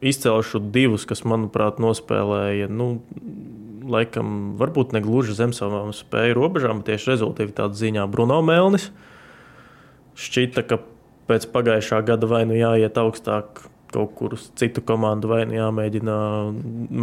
[0.04, 2.70] izcelšu divus, kas, manuprāt, nospēlēja.
[2.72, 2.94] Nu,
[3.84, 8.86] Laikam, varbūt ne gluži zem savām spēju robežām, bet tieši rezultātu ziņā Bruno Melnis.
[10.16, 10.78] Šķita, ka
[11.28, 16.16] pēc pagājušā gada vai nu jāiet augstāk kaut kur uz citu komandu, vai nu jāmēģina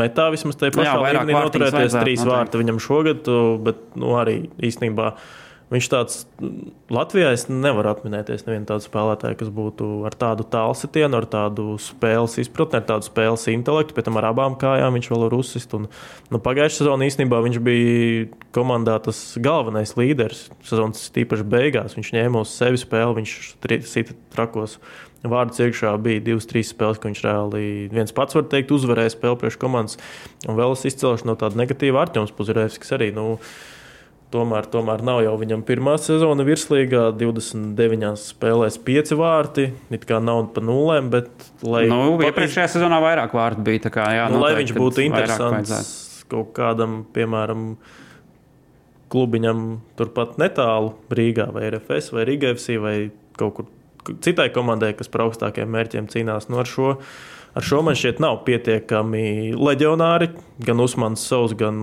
[0.02, 1.96] metā vismaz tajā pašā līmenī noturēties.
[2.02, 3.32] Trīs vārti viņam šogad,
[3.66, 5.14] bet nu, arī īstenībā
[5.72, 6.16] Viņš tāds
[6.92, 12.36] Latvijā es nevaru atminēties nevienu tādu spēlētāju, kas būtu ar tādu tālsitienu, ar tādu spēles
[12.44, 15.72] izpratni, ar tādu spēles intelektu, pēc tam ar abām kājām viņš vēl ir uzsist.
[15.78, 15.88] Un,
[16.28, 20.50] nu, Pagājušā sezonā īstenībā viņš bija komandā tas galvenais līderis.
[20.68, 23.38] Sezonas tīpaši beigās viņš ņēma uz sevi spēli, viņš
[23.88, 24.76] sita trakos.
[25.22, 29.38] Vārds iekšā bija divas, trīs spēles, ko viņš reāli viens pats, var teikt, uzvarēja spēli
[29.44, 30.00] priekš komandas.
[30.48, 33.12] Un vēl es izcelšu no tāda negatīva Arčuns Puzirevskis arī.
[33.14, 33.36] Nu,
[34.32, 39.66] Tomēr, tomēr nav jau viņam pirmā sezona virslīgā, 29 spēlēs 5 vārti.
[39.92, 41.28] It kā nav pa nulēm, bet.
[41.60, 42.30] Lai nu, papildus...
[42.30, 43.92] iepriekšējā sezonā vairāk vārtu bija.
[43.92, 45.92] Kā, jā, nu, lai viņš būtu interesants
[46.32, 47.74] kaut kādam, piemēram,
[49.12, 49.66] klubiņam
[50.00, 52.96] turpat netālu Rīgā vai RFS vai Riga FC vai
[53.36, 53.68] kaut kur
[54.24, 56.50] citai komandai, kas par augstākiem mērķiem cīnās.
[56.52, 56.96] Nu, ar šo
[57.52, 60.30] Ar šo man šķiet nav pietiekami leģionāri,
[60.64, 61.82] gan Usmans Savs, gan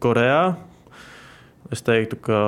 [0.00, 0.54] Korejā.
[1.72, 2.38] Es teiktu, ka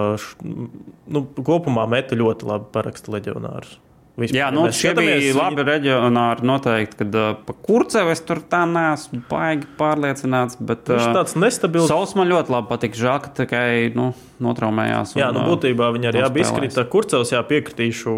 [0.41, 3.77] nu, kopumā meta ļoti labi paraksta leģionārus.
[4.15, 6.47] Vispār, Jā, nu, šie bija labi reģionāri.
[6.47, 10.61] Noteikti, kad uh, par kurcevu es tur tā neesmu baigi pārliecināts.
[10.63, 11.89] Bet, Viņš uh, tāds nestabils.
[11.91, 12.95] Sauls man ļoti labi patīk.
[13.01, 13.67] Žēl, ka tikai
[13.99, 14.13] nu,
[14.45, 15.17] notraumējās.
[15.17, 16.87] Un, jā, nu, būtībā viņi arī abi izkrita.
[16.93, 18.15] Kurcevs, jā, piekritīšu,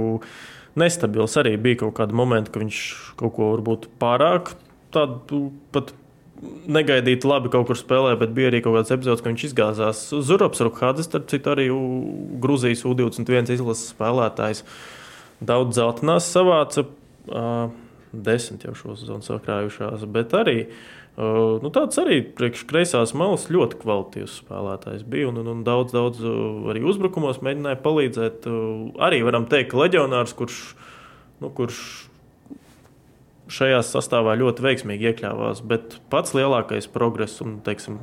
[0.77, 2.83] nestabils arī bija kaut kādi momenti, ka viņš
[3.23, 4.53] kaut ko varbūt pārāk
[4.93, 5.95] tādu pat
[6.69, 10.03] negaidīti labi kaut kur spēlē, bet bija arī kaut kāds epizods, ka viņš izgāzās.
[10.29, 11.71] Zurops Rukhādzes, starp citu, arī
[12.43, 14.61] Grūzijas U21 izlases spēlētājs.
[15.45, 16.87] Daudz zeltainās savāca,
[17.29, 17.73] uh,
[18.13, 20.61] desmit jau šo sezonu sakrājušās, bet arī
[21.17, 25.31] Uh, nu, tāds arī priekš kreisās malas ļoti kvalitīvs spēlētājs bija.
[25.31, 26.21] Un, un, un daudz, daudz
[26.69, 28.45] arī uzbrukumos mēģināja palīdzēt.
[28.45, 30.59] Uh, arī varam teikt, ka leģionārs, kurš,
[31.41, 31.79] nu, kurš
[33.49, 37.97] šajā sastāvā ļoti veiksmīgi iekļāvās, bet pats lielākais progress un, teiksim,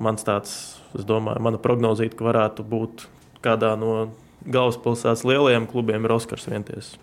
[0.00, 0.56] mans tāds,
[0.96, 3.04] es domāju, mana prognozīta, ka varētu būt
[3.44, 4.08] kādā no
[4.46, 6.94] galvaspilsētas lielajiem klubiem, ir Oskars Vienties.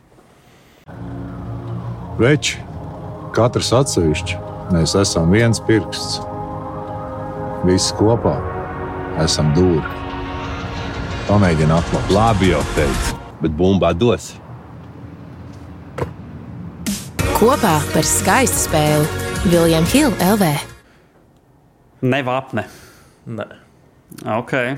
[2.20, 2.60] Veči,
[3.34, 4.42] katrs atsevišķi
[4.72, 6.22] Mēs esam viens pirksts.
[7.68, 8.38] Visi kopā
[9.22, 9.84] esam dūri.
[11.28, 12.14] Pamēģini atklāt.
[12.16, 14.32] Labi, jau teicu, bet bumbā dos.
[17.36, 20.50] Kopā par skaistu spēli Viljams Hilde LV.
[22.08, 22.66] Nevapne.
[23.28, 23.48] Nē.
[24.40, 24.78] Okay.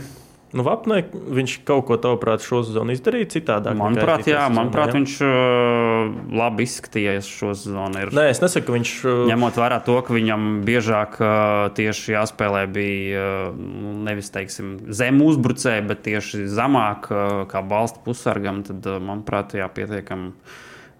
[0.56, 3.76] Nu, Vapnē viņš kaut ko tavuprāt šo sezonu izdarīja citādāk.
[3.76, 4.95] Manuprāt, jā, manuprāt jā.
[4.95, 8.06] viņš uh, labi izskatījies šo sezonu.
[8.06, 8.12] Ir.
[8.16, 8.91] Nē, es nesaku, ka viņš.
[9.03, 9.24] Uh...
[9.34, 11.28] Ņemot vērā to, ka viņam biežāk uh,
[11.76, 13.58] tieši jāspēlē bija uh,
[14.08, 19.68] nevis teiksim, zem uzbrucēji, bet tieši zemāk uh, kā balsta pusargam, tad, uh, manuprāt, jā,
[19.76, 20.32] pietiekami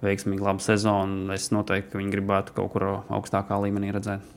[0.04, 1.32] veiksmīgi laba sezona.
[1.38, 4.28] Es noteikti viņu gribētu kaut kur augstākā līmenī redzēt.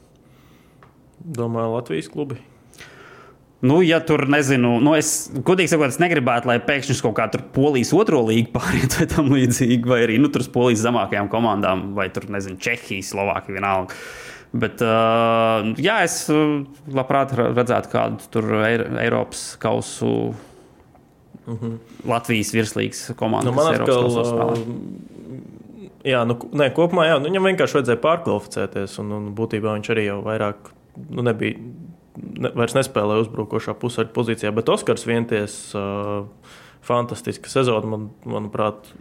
[1.18, 2.38] Domāju, Latvijas klubi.
[3.60, 7.42] Nu, ja tur nezinu, nu es godīgi sakot, es negribētu, lai pēkšņi kaut kā tur
[7.54, 12.06] polijas otro līgu pāriet vai tam līdzīgi, vai arī nu, tur polijas zemākajām komandām, vai
[12.14, 13.96] tur nezinu, Čehijas, Slovākija vienalga.
[14.48, 16.20] Bet, uh, jā, es
[16.86, 21.58] labprāt redzētu kādu tur Eiropas kausu, uh mhm.
[21.58, 21.76] -huh.
[22.06, 23.50] Latvijas virslīgas komandu.
[23.50, 24.54] Nu, man liekas, ka.
[26.04, 30.04] Jā, nu, nē, kopumā jā, nu, viņam vienkārši vajadzēja pārkvalificēties, un, un būtībā viņš arī
[30.06, 30.56] jau vairāk
[31.10, 31.58] nu, nebija
[32.18, 36.26] ne, vairs nespēlē uzbrukošā pusē pozīcijā, bet Oskars vienties uh,
[36.86, 38.92] fantastiska sezona, man, manuprāt.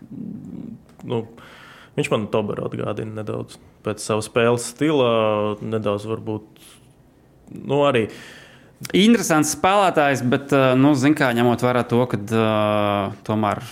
[1.08, 1.26] Nu,
[1.98, 5.08] Viņš man Toberu atgādina nedaudz pēc sava spēles stila,
[5.66, 6.60] nedaudz varbūt
[7.58, 8.20] nu, arī uh,
[8.94, 13.64] Interesants spēlētājs, bet, nu, kā, ņemot vērā to, ka uh, tomēr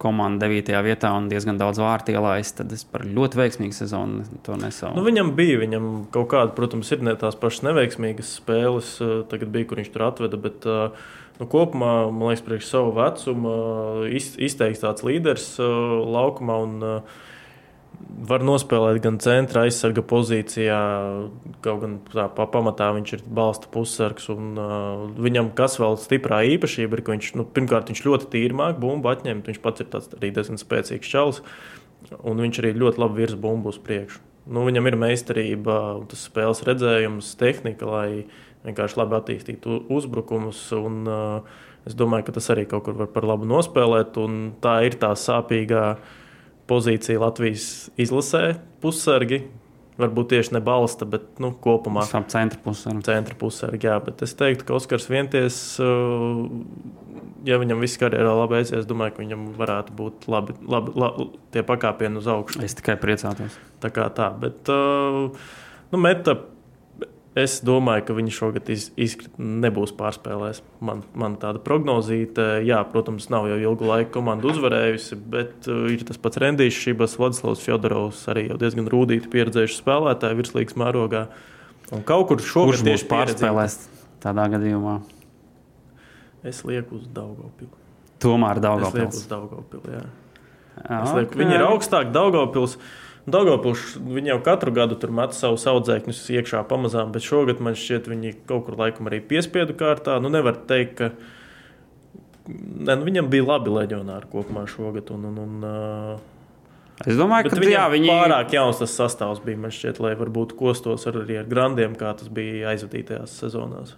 [0.00, 0.72] komanda 9.
[0.86, 4.96] vietā un diezgan daudz vārtu ielaist, tad es par ļoti veiksmīgu sezonu to nesaucu.
[4.96, 8.94] Nu, viņam bija, viņam kaut kāda, protams, ir ne tās pašas neveiksmīgas spēles,
[9.28, 10.40] tagad bija, kur viņš tur atveda.
[10.48, 13.50] Bet, uh, Nu, kopumā, man liekas, priekš savu vecumu
[14.10, 16.56] izteikts tāds līderis laukumā.
[16.64, 17.20] Un, uh,
[18.28, 20.78] var nospēlēt gan centra aizsarga pozīcijā,
[21.64, 24.28] kaut gan tā, pa, pamatā viņš ir balsta pussargs.
[24.34, 28.58] Un, uh, viņam kas vēl stiprā īpašība ir, ka viņš, nu, pirmkārt, viņš ļoti tīri
[28.58, 29.50] māk bumbu atņemt.
[29.50, 31.42] Viņš pats ir tāds arī diezgan spēcīgs čels,
[32.22, 34.22] un viņš arī ļoti labi virza bumbu uz priekšu.
[34.48, 35.78] Nu, viņam ir meistarība,
[36.08, 38.08] tas spēles redzējums, tehnika, lai
[38.64, 40.62] vienkārši labi attīstītu uzbrukumus.
[40.78, 44.80] Un, uh, es domāju, ka tas arī kaut kur var par labu nospēlēt, un tā
[44.88, 45.84] ir tā sāpīgā
[46.68, 49.46] pozīcija Latvijas izlasē, pussargi.
[49.98, 52.04] Varbūt tieši ne balsta, bet nu, kopumā.
[52.06, 52.92] Tam centra pusē.
[53.02, 56.44] Centra pusē, jā, bet es teiktu, ka Oskars vienties, uh,
[57.48, 61.26] ja viņam viss karjerā labi aizies, es domāju, ka viņam varētu būt labi, labi, labi
[61.54, 62.62] tie pakāpieni uz augšu.
[62.62, 63.58] Es tikai priecātos.
[63.82, 65.34] Tā kā tā, bet uh,
[65.90, 66.36] nu, meta
[67.38, 70.62] Es domāju, ka viņi šogad iz, izkrit, nebūs pārspēlējis.
[70.82, 76.02] Man, man tāda prognozīte, jā, protams, nav jau ilgu laiku komanda uzvarējusi, bet uh, ir
[76.08, 81.26] tas pats Rendijs, Šības, Vladislavs Fjodorovs, arī jau diezgan rūtīti pieredzējuši spēlētāji virslīgas mērogā.
[81.94, 83.78] Un kaut kur šogad tieši pārspēlēs
[84.24, 84.98] tādā gadījumā.
[86.48, 87.70] Es lieku uz Daugopilu.
[88.22, 88.94] Tomēr Daugopils.
[88.94, 90.06] Es lieku uz Daugopilu, jā.
[90.82, 91.20] jā okay.
[91.20, 92.78] Lieku, viņi ir augstāk Daugopils.
[93.32, 98.08] Dārgopils viņi jau katru gadu tur met savus audzēkņus iekšā pamazām, bet šogad man šķiet,
[98.10, 100.18] viņi kaut kur laikam arī piespiedu kārtā.
[100.22, 105.12] Nu, nevar teikt, ka ne, nu, viņam bija labi leģionāri kopumā šogad.
[105.14, 105.70] Un, un, un,
[107.06, 109.60] Es domāju, ka jā, viņi pārāk jauns tas sastāvs bija.
[109.62, 113.94] Man šķiet, lai varbūt kostos ar, arī ar grandiem, kā tas bija aizvadītajās sezonās.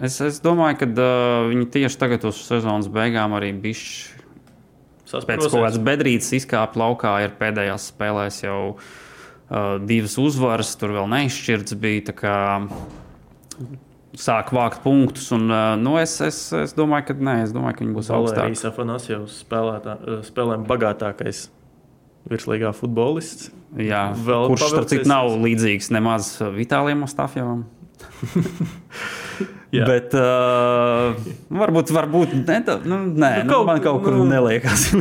[0.00, 4.20] Es, es domāju, ka uh, viņi tieši tagad uz sezonas beigām arī bišķi
[5.10, 11.10] Pēc kaut kādas bedrītes izkāpa laukā, ir pēdējās spēlēs jau uh, divas uzvaras, tur vēl
[11.10, 12.16] neizšķirts bija.
[14.20, 17.84] Sāk vākt punktus, un uh, nu, es, es, es domāju, ka nē, es domāju, ka
[17.84, 18.42] viņi būs augstāki.
[18.48, 21.44] Arī Safanasjevs uh, spēlēm bagātākais
[22.30, 23.52] virslīgā futbolists.
[23.78, 27.64] Jā, vēl kurš starp citu nav līdzīgs nemaz Vitālijam Ostafjevam.
[29.70, 29.86] Jā.
[29.86, 31.14] Bet uh,
[31.54, 34.90] varbūt, varbūt ne, tā, nu, nē, nu, kaut, nu, man kaut kur nu, neliekas.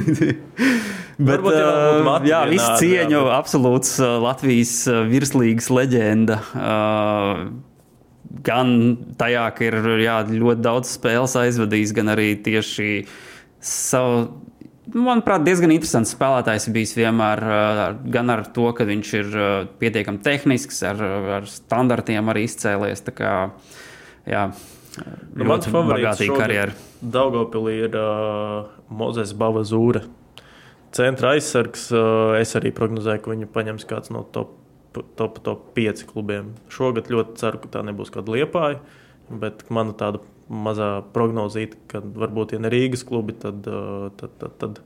[1.20, 3.34] Bet, uh, jā, visu cieņu, jā, bet...
[3.36, 6.38] absolūts uh, Latvijas uh, virslīgas leģenda.
[6.56, 7.42] Uh,
[8.46, 8.72] gan
[9.20, 13.02] tajā, ka ir jā, ļoti daudz spēles aizvadījis, gan arī tieši
[13.60, 14.30] savu
[14.96, 17.42] manuprāt, diezgan interesants spēlētājs bijis vienmēr.
[18.14, 19.38] Gan ar to, ka viņš ir
[19.82, 21.04] pietiekami tehnisks, ar,
[21.40, 23.04] ar standartiem arī izcēlies.
[23.18, 23.34] Kā,
[24.30, 24.46] jā,
[25.36, 26.86] nu, mans favorīts karjeras.
[27.00, 30.04] Daugopilī ir uh, Mozes Bavazūra.
[30.96, 31.88] Centra aizsargs.
[31.94, 34.58] Uh, es arī prognozēju, ka viņu paņems kāds no top,
[35.20, 36.52] top, top 5 klubiem.
[36.74, 38.82] Šogad ļoti ceru, ka tā nebūs kāda liepāja.
[39.30, 44.58] Bet mana tāda mazā prognozīt, ka varbūt, ja ne Rīgas klubi, tad, uh, tad, tad,
[44.60, 44.82] tad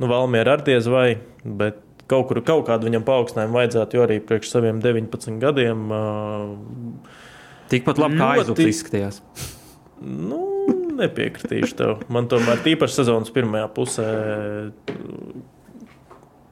[0.00, 1.20] nu, Valmiera ar diez vai.
[1.44, 5.84] Bet kaut kur kaut kādu viņam paaugstinājumu vajadzētu, jo arī priekš saviem 19 gadiem.
[5.94, 7.28] Uh,
[7.70, 9.22] Tikpat labi kā aizsūtījis izskatījās.
[10.00, 10.42] Nu,
[10.98, 11.96] nepiekritīšu tev.
[12.12, 14.10] Man tomēr tīpaši sezonas pirmajā pusē.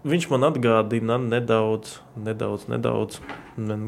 [0.09, 3.23] Viņš man atgādina nedaudz, nedaudz, nedaudz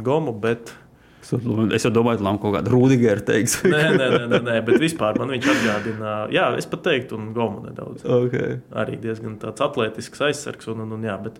[0.04, 0.74] Gomu, bet
[1.20, 3.58] Es jau domāju, ka kaut kāda Rudīgera teiks.
[3.68, 7.34] nē, nē, nē, nē, nē, bet vispār man viņš atgādina, jā, es pat teiktu, un
[7.36, 8.06] Gomu nedaudz.
[8.24, 8.56] Okay.
[8.72, 10.70] Arī diezgan tāds atletisks aizsargs.
[10.72, 11.36] Un, un, un, jā, bet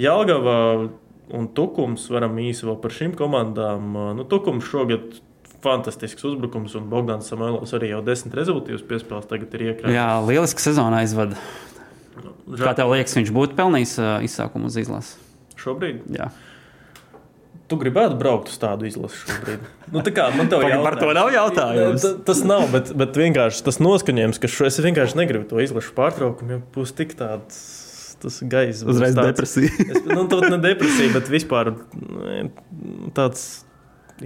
[0.00, 0.54] Jālgava
[1.36, 3.94] un Tukums varam īsi vēl par šīm komandām.
[4.18, 5.18] Nu, Tukums šogad
[5.62, 9.28] fantastisks uzbrukums, un Bogdans Samuēls arī jau desmit rezultātus piespēlēs.
[9.30, 9.94] Tagad ir iekrāpts.
[9.94, 11.38] Jā, lieliski sezonā aizvada.
[12.18, 15.14] Nu, Kā tev liekas, viņš būtu pelnījis uh, izsākumu uz izlases?
[15.62, 16.02] Šobrīd?
[16.12, 16.32] Jā.
[17.70, 19.62] Tu gribētu braukt uz tādu izlasi šobrīd.
[19.94, 22.02] Nu, kā, man te jau par to nav jautājums.
[22.02, 25.94] Tas, tas nav, bet, bet vienkārši tas noskaņojums, ka šo, es vienkārši negribu to izlašu
[25.96, 27.62] pārtraukumu, jo būs tik tāds.
[28.22, 29.72] Tas gaisa uzreiz tāds, depresija.
[29.88, 31.74] es, nu, tā ne depresija, bet vispār
[33.16, 33.46] tāds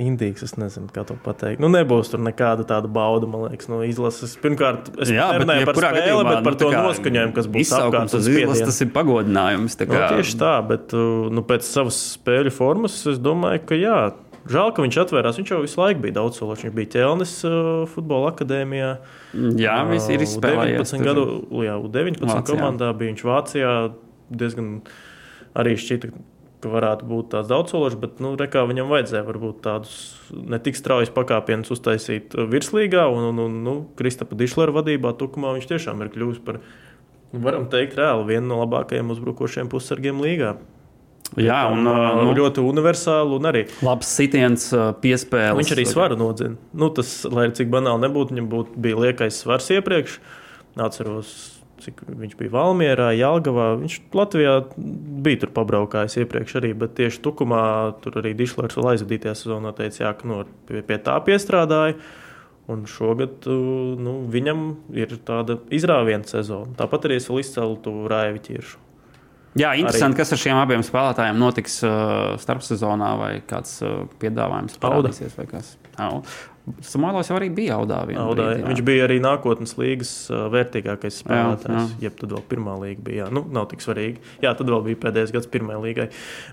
[0.01, 0.45] indīgs.
[0.45, 1.61] Es nezinu, kā to pateikt.
[1.63, 4.37] Nu, nebūs tur nekāda tāda bauda, man liekas, no izlases.
[4.43, 8.17] Pirmkārt, es nerunāju par spēli, gadījumā, bet par nu, to noskaņojumu, kas būs apkārt.
[8.21, 9.79] Izlases, tas ir pagodinājums.
[9.87, 14.01] Nu, tieši tā, bet uh, nu, pēc savas spēļu formas es domāju, ka jā.
[14.47, 15.39] Žēl, ka viņš atvērās.
[15.41, 16.67] Viņš jau visu laiku bija daudz sološs.
[16.67, 17.57] Viņš bija ķelnis uh,
[17.91, 18.93] futbola akadēmijā.
[19.59, 20.95] Jā, viņš ir izspēlējis.
[20.95, 21.27] 19 gadu,
[21.65, 22.47] jā, 19 Vācijā.
[22.53, 23.75] komandā bija viņš Vācijā
[24.31, 24.71] diezgan
[25.57, 26.13] arī šķita,
[26.63, 29.97] ka varētu būt tāds daudzsološs, bet nu, re, viņam vajadzēja varbūt tādus
[30.35, 33.07] ne tik straujus pakāpienus uztaisīt virslīgā.
[33.13, 36.63] Un, un, un nu, Kristapa Dišlera vadībā Tukumā viņš tiešām ir kļuvis par,
[37.35, 40.57] varam teikt, reāli vienu no labākajiem uzbrukošiem pussargiem līgā.
[41.35, 43.37] Jā, un, un nu, ļoti universāli.
[43.37, 44.69] Un arī labs sitiens,
[45.03, 45.59] piespēles.
[45.59, 46.57] Viņš arī svaru nodzina.
[46.77, 50.21] Nu, tas, lai cik banāli nebūtu, viņam būtu, bija liekais svars iepriekš.
[50.87, 51.33] Atceros,
[51.83, 53.73] cik viņš bija Valmjerā, Jālgavā.
[53.83, 57.65] Viņš Latvijā bija tur pabraukājis iepriekš arī, bet tieši Tukumā
[58.05, 61.99] tur arī Dišlers vēl aizvadītajā sezonā teica, jā, ka nu, pie, pie tā piestrādāja.
[62.73, 64.63] Un šogad nu, viņam
[64.99, 66.73] ir tāda izrāviena sezona.
[66.81, 68.86] Tāpat arī es vēl izcēlu to Raivu ķiršu.
[69.57, 70.21] Jā, interesanti, arī.
[70.21, 75.39] kas ar šiem abiem spēlētājiem notiks uh, starpsezonā, vai kāds uh, piedāvājums parādīsies.
[76.83, 78.01] Samuēlos jau arī bija Audā.
[78.19, 80.11] Audā brīd, viņš bija arī nākotnes līgas
[80.51, 81.93] vērtīgākais spēlētājs.
[81.95, 82.13] Jā, jā.
[82.19, 83.21] tad vēl pirmā līga bija.
[83.21, 84.19] Jā, nu, nav tik svarīgi.
[84.43, 86.09] Jā, tad vēl bija pēdējais gads pirmajai līgai.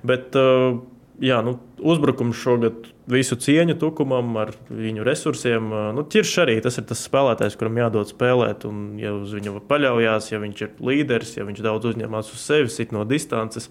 [0.06, 0.78] Bet, uh,
[1.22, 5.70] jā, nu, uzbrukums šogad visu cieņu tukumam ar viņu resursiem.
[5.98, 8.66] Nu, Tirš arī tas ir tas spēlētājs, kuram jādod spēlēt.
[8.70, 12.80] Un, ja uz viņu paļaujas, ja viņš ir līderis, ja viņš daudz uzņemas uz sevis,
[12.80, 13.70] sit no distances.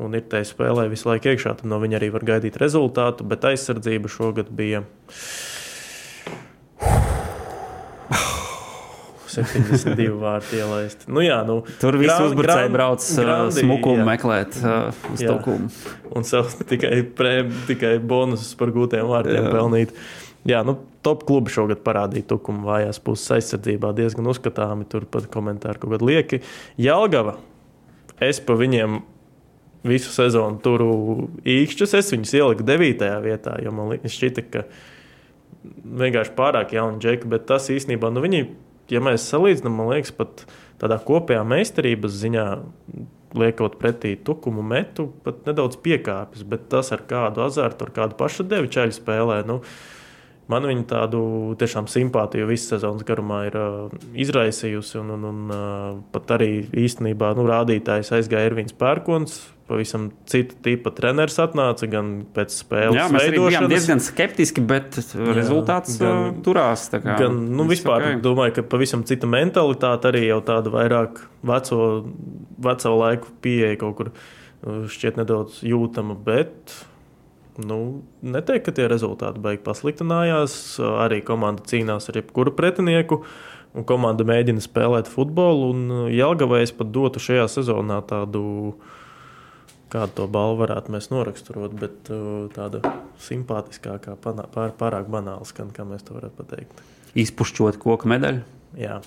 [0.00, 3.26] Un ir tajā spēlē visu laiku iekšā, tad no viņa arī var gaidīt rezultātu.
[3.28, 4.84] Bet aizsardzība šogad bija
[9.32, 11.06] 72 vārti ielaist.
[11.10, 14.08] Nu, jā, nu, Tur viss uzbrucēji brauc uh, smukumu jā.
[14.08, 15.70] meklēt uh, uz tukumu.
[16.16, 19.52] Un sev tikai, prēm, tikai bonusus par gūtiem vārtiem jā.
[19.54, 19.94] pelnīt.
[20.48, 24.88] Jā, nu, top klubi šogad parādīja tukumu vājās puses aizsardzībā diezgan uzskatāmi.
[24.90, 26.42] Turpat komentāri kaut kādi lieki.
[26.80, 27.36] Jelgava,
[28.24, 29.02] es pa viņiem
[29.86, 30.90] visu sezonu turu
[31.48, 31.94] īkšķus.
[32.00, 33.04] Es viņus ieliku 9.
[33.24, 34.64] vietā, jo man šķita, ka
[36.00, 38.44] vienkārši pārāk jauni džeki, bet tas īstenībā, nu, viņi
[38.94, 40.44] ja mēs salīdzinām, man liekas, pat
[40.80, 42.46] tādā kopējā meistarības ziņā,
[43.40, 48.46] liekot pretī tukumu metu, pat nedaudz piekāpjas, bet tas ar kādu azartu, ar kādu pašu
[48.50, 49.40] devi ceļu spēlē.
[49.46, 49.60] Nu,
[50.50, 51.20] Man viņa tādu
[51.60, 54.98] tiešām simpātiju visu sezonas garumā ir uh, izraisījusi.
[55.02, 56.50] Un, un, un uh, pat arī
[56.84, 59.36] īstenībā nu, rādītājs aizgāja Ervīns Pērkons,
[59.70, 62.98] pavisam cita tipa treneris atnāca, gan pēc spēles.
[62.98, 66.88] Jā, mēs bijām diezgan skeptiski, bet jā, rezultāts gan, uh, turās.
[66.98, 68.20] Gan, nu, vispār okay.
[68.24, 71.80] domāju, ka pavisam cita mentalitāte arī jau tāda vairāk veco,
[72.66, 74.14] veco laiku pieeja kaut kur
[74.60, 76.74] šķiet nedaudz jūtama, bet.
[77.58, 80.54] Nu, neteikt, ka tie rezultāti beigas pasliktinājās.
[81.02, 83.24] Arī komanda cīnās ar jebkuru pretinieku.
[83.74, 85.72] Un komanda mēģina spēlēt futbolu.
[86.14, 88.42] Jālgavai es pat dotu šajā sezonā tādu
[89.90, 92.78] kādu to balvu varētu mēs noraksturot, bet uh, tāda
[93.26, 96.84] simpātiskākā, pār, pārāk banāla skan, kā mēs to varētu pateikt.
[97.18, 98.44] Izpušķot koku medaļu?
[98.78, 99.00] Jā,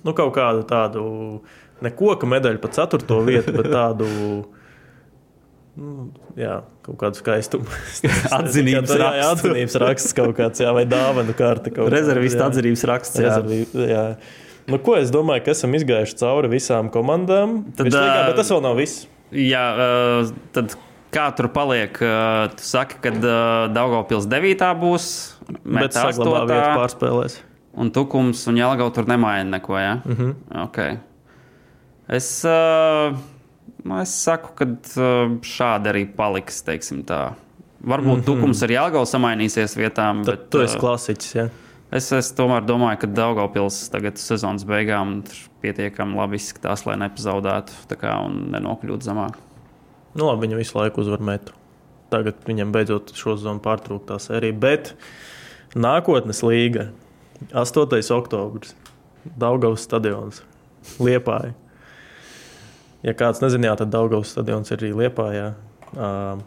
[0.00, 1.04] nu, kaut kādu tādu
[1.84, 4.08] ne koka medaļu pa ceturto vietu, bet tādu.
[5.76, 7.64] Nu, jā, kaut kādu skaistumu.
[8.38, 9.48] Atzinības jā, jā, rakstu.
[9.48, 11.72] atzinības raksts kaut kāds, jā, vai dāvanu kārta.
[11.72, 12.48] kāda, Rezervista jā.
[12.52, 13.20] atzinības raksts.
[13.22, 13.30] jā.
[13.40, 14.02] Rezervi, jā.
[14.68, 17.62] Nu, ko es domāju, ka esam izgājuši cauri visām komandām.
[17.72, 19.06] Tad, Tad, Virslīgā, ā, bet tas vēl nav viss.
[19.32, 19.62] Jā,
[20.52, 20.76] tad
[21.12, 21.96] kā tur paliek?
[21.96, 23.10] Tu saki, ka
[23.72, 24.68] Daugopils 9.
[24.84, 25.08] būs,
[25.48, 26.76] Bet bet saglabā vietu 8.
[26.78, 27.38] pārspēlēs.
[27.74, 29.94] un Tukums un Jelgau tur nemaina neko, jā?
[30.04, 30.34] Mm -hmm.
[30.68, 30.98] Okay.
[32.08, 33.16] Es, uh,
[33.84, 36.62] nu, es saku, ka uh, šādi arī paliks.
[36.66, 37.02] Varbūt
[37.82, 38.24] mm -hmm.
[38.24, 40.24] Tukums ar Jelgavu samainīsies vietām.
[40.24, 41.34] Tad bet, tu esi uh, klasiķis.
[41.34, 41.48] Jā.
[41.92, 45.18] Es, es tomēr domāju, ka Daugopils tagad sezonas beigām
[45.60, 49.36] pietiekami labi izskatās, lai nepazaudētu kā, un nenokļūtu zemāk.
[50.14, 51.52] Nu, labi, viņa visu laiku uzvar metu.
[52.12, 54.56] Tagad viņam beidzot šo zonu pārtraukt tā sērija.
[54.56, 54.94] Bet
[55.74, 56.90] nākotnes līga,
[57.52, 58.00] 8.
[58.16, 58.74] oktobris,
[59.38, 60.42] Daugavas stadions,
[60.98, 61.52] Liepāja.
[63.02, 65.52] Ja kāds nezināja, tad Daugavas stadions ir arī Liepājā.
[65.92, 66.42] Uh,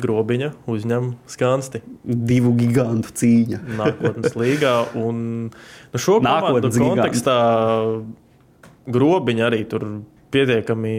[0.00, 3.58] Grobiņa uzņem skansti Divu gigantu cīņa.
[3.80, 4.74] nākotnes līgā.
[5.00, 7.36] Un, nu, šo Nākotnes kontekstā
[8.90, 9.86] grobiņi arī tur
[10.30, 10.94] pietiekami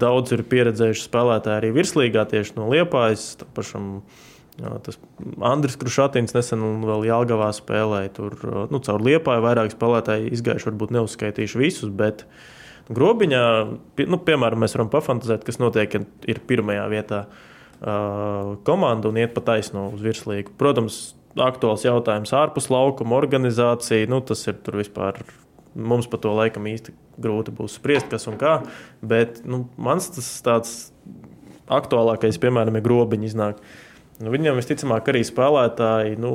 [0.00, 3.28] daudz ir pieredzējuši spēlētāji arī virslīgā tieši no Liepājas.
[3.54, 3.92] Pašam,
[4.58, 4.98] jā, tas
[5.52, 8.14] Andris Krušātins nesen vēl Jālgavā spēlēja.
[8.18, 8.34] Tur
[8.72, 12.26] nu, caur Liepāju vairāk spēlētāji izgājuši, varbūt neuzskaitījuši visus, bet
[12.90, 13.46] grobiņā,
[14.08, 19.34] nu, piemēram, mēs varam pafantazēt, kas notiek, kad ir pirmajā vietā uh, komanda un iet
[19.36, 20.54] pa taisno uz virslīgu.
[20.58, 21.02] Protams,
[21.40, 24.08] aktuāls jautājums ārpus laukuma organizācija.
[24.10, 25.22] Nu, tas ir tur vispār.
[25.72, 28.58] Mums par to laikam īsti grūti būs spriest, kas un kā.
[29.00, 30.74] Bet nu, mans tas tāds
[31.72, 33.62] aktuālākais, piemēram, ir grobiņš iznāk.
[34.20, 36.32] Nu, viņam visticamāk arī spēlētāji, nu,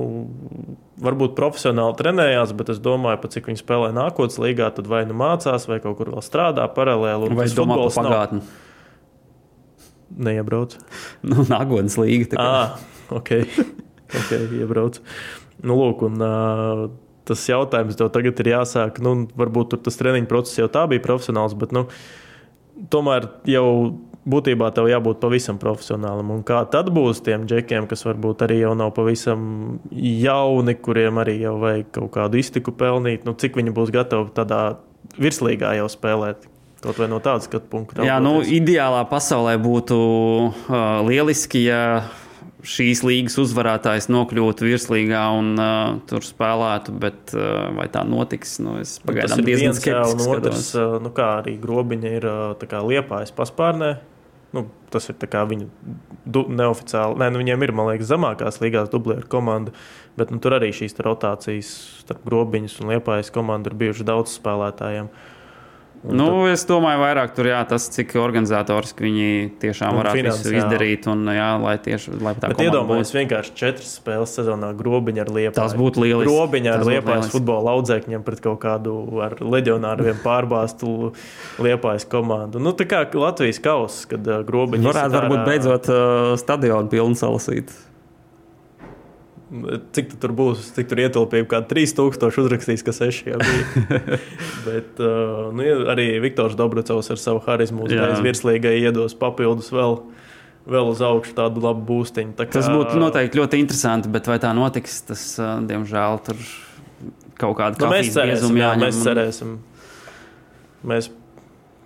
[1.04, 5.16] varbūt profesionāli trenējās, bet es domāju, pa cik viņi spēlē nākotnes līgā, tad vai nu
[5.18, 7.30] mācās, vai kaut kur vēl strādā paralēli.
[7.38, 8.42] Vai tas domā par futbols nav- pagātni?
[10.28, 10.78] Neiebrauc.
[11.30, 12.32] Nu, nākotnes līga.
[12.34, 12.44] tā.
[12.44, 12.78] Ah,
[13.14, 13.34] ok,
[14.22, 15.00] okay iebrauc.
[15.64, 16.88] Nu, lūk, un, uh,
[17.28, 19.02] tas jautājums tev tagad ir jāsāk.
[19.04, 21.88] Nu, varbūt tas treniņu process jau tā bija profesionāls, bet nu,
[22.94, 23.68] tomēr jau
[24.28, 26.34] būtībā tev jābūt pavisam profesionālam.
[26.36, 31.40] Un kā tad būs tiem džekiem, kas varbūt arī jau nav pavisam jauni, kuriem arī
[31.46, 34.62] jau vajag kaut kādu iztiku pelnīt, nu, cik viņi būs gatavi tādā
[35.18, 36.48] virslīgā jau spēlēt?
[36.84, 38.06] Kaut vai no tāda skatu punkta.
[38.06, 40.76] Jā, nu, ideālā pasaulē būtu uh,
[41.08, 42.06] lieliski, ja
[42.68, 48.58] šīs līgas uzvarētājs nokļūtu virslīgā un uh, tur spēlētu, bet uh, vai tā notiks?
[48.62, 51.02] Nu, es Nu, pagaidām diezgan skeptiski otrs, skatos.
[51.02, 52.30] nu, kā arī grobiņa ir
[52.70, 53.96] kā liepājas paspārnē.
[54.94, 55.18] Tas ir
[55.50, 55.68] viņu
[56.32, 57.18] neoficiāli.
[57.20, 59.74] Nē, nu, viņiem ir, man liekas, zemākās līgās dublēra komanda.
[60.20, 61.74] Bet nu, tur arī šīs rotācijas
[62.04, 65.12] starp grobiņas un liepājas komandu ir bijušas daudz spēlētājiem.
[65.12, 65.37] Un
[66.06, 69.30] Nu, es domāju, vairāk tur jā, tas, cik organizatoriski viņi
[69.62, 70.60] tiešām varētu visu finansiāli.
[70.62, 71.08] izdarīt.
[71.12, 75.56] Un, jā, lai tieši lai tā Bet iedomājieties, vienkārši četras spēles sezonā grobiņa ar lietu.
[75.58, 76.30] Tas būtu lieliski.
[76.30, 77.34] Grobiņa ar būtu lieliski.
[77.34, 78.94] futbola audzēkņiem pret kaut kādu
[79.26, 81.14] ar leģionāriem pārbāztu
[81.64, 82.62] liepājas komandu.
[82.62, 87.74] Nu, tā kā Latvijas kausa, kad grobiņa Varētu varbūt beidzot uh, stadionu pilnu salasīt.
[89.96, 94.00] Cik tu tur būs, cik tur ietilpība, kā 3000 uzrakstīs, ka 6 jau bija.
[94.68, 100.02] Bet uh, nu, arī Viktors Dobracovs ar savu harizmu uzreiz virslīgai iedos papildus vēl,
[100.68, 102.36] vēl uz augšu tādu labu būstiņu.
[102.36, 106.44] Tā kā- Tas būtu noteikti ļoti interesanti, bet vai tā notiks, tas, uh, diemžēl, tur
[107.40, 109.56] kaut kāda Nu, mēs kafijas cerēsim, jā, mēs un- cerēsim.
[110.92, 111.08] Mēs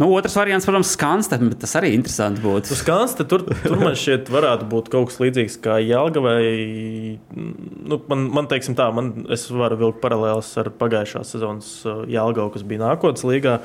[0.01, 2.71] Nu, otrs variants, protams, skanste, bet tas arī interesanti būtu.
[2.73, 7.19] Uz Kansta tur, tur man šķiet, varētu būt kaut kas līdzīgs kā Jālgavai.
[7.29, 12.49] Nu, man, man teiksim tā, man, es varu vilkt paralēlus ar pagājušās sezonas uh, Jālgavu,
[12.55, 13.59] kas bija nākotnes līgā.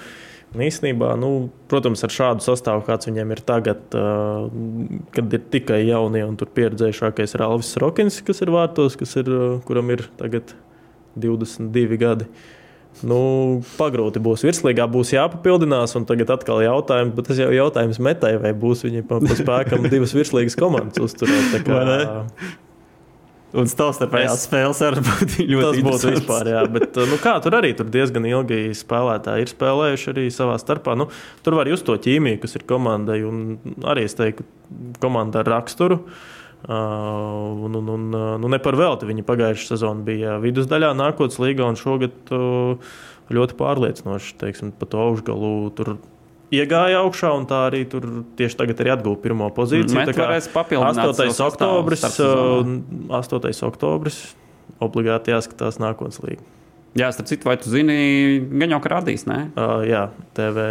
[0.52, 1.30] Un īstenībā, nu,
[1.72, 4.52] protams, ar šādu sastāvu, kāds viņiem ir tagad, uh,
[5.16, 9.32] kad ir tikai jaunie un tur pieredzējušākais ir Alvis Rokins, kas ir vārtos, kas ir,
[9.32, 10.52] uh, kuram ir tagad
[11.16, 12.28] 22 gadi.
[13.04, 13.18] Nu,
[13.76, 14.44] pagrūti būs.
[14.46, 18.86] Virslīgā būs jāpapildinās, un tagad atkal jautājums, bet tas jau ir jautājums metai, vai būs
[18.86, 21.58] viņi pa, pa spēkam divas virslīgas komandas uzturēt.
[21.66, 21.82] Kā,
[23.56, 26.62] Un savstarpējās Es- spēles arī būtu ļoti tas būtu vispār, jā.
[26.72, 30.96] Bet, nu, kā tur arī tur diezgan ilgi spēlētāji ir spēlējuši arī savā starpā.
[30.98, 31.06] Nu,
[31.46, 34.44] tur var just to ķīmiju, kas ir komandai, un arī es teiktu,
[35.00, 36.02] komanda ar raksturu.
[36.02, 41.38] Uh, un, un, un, uh, nu ne par velti viņi pagājušā sezonā bija vidusdaļā, nākotnes
[41.42, 42.96] līgā, un šogad uh,
[43.32, 45.96] ļoti pārliecinoši teiksim, pa to augšgalu tur
[46.54, 48.06] iegāja augšā, un tā arī tur
[48.38, 49.98] tieši tagad arī atguva pirmo pozīciju.
[49.98, 51.32] Met Tā kā varēs papildināt 8.
[51.34, 53.46] savu oktobris, sastāvu starpsezonā.
[53.46, 53.64] uh, 8.
[53.70, 54.20] oktobris
[54.82, 56.44] obligāti jāskatās nākotnes līga.
[56.96, 58.40] Jā, starp citu, vai tu zini,
[58.88, 59.50] rādīs, ne?
[59.52, 60.64] Uh, jā, TV.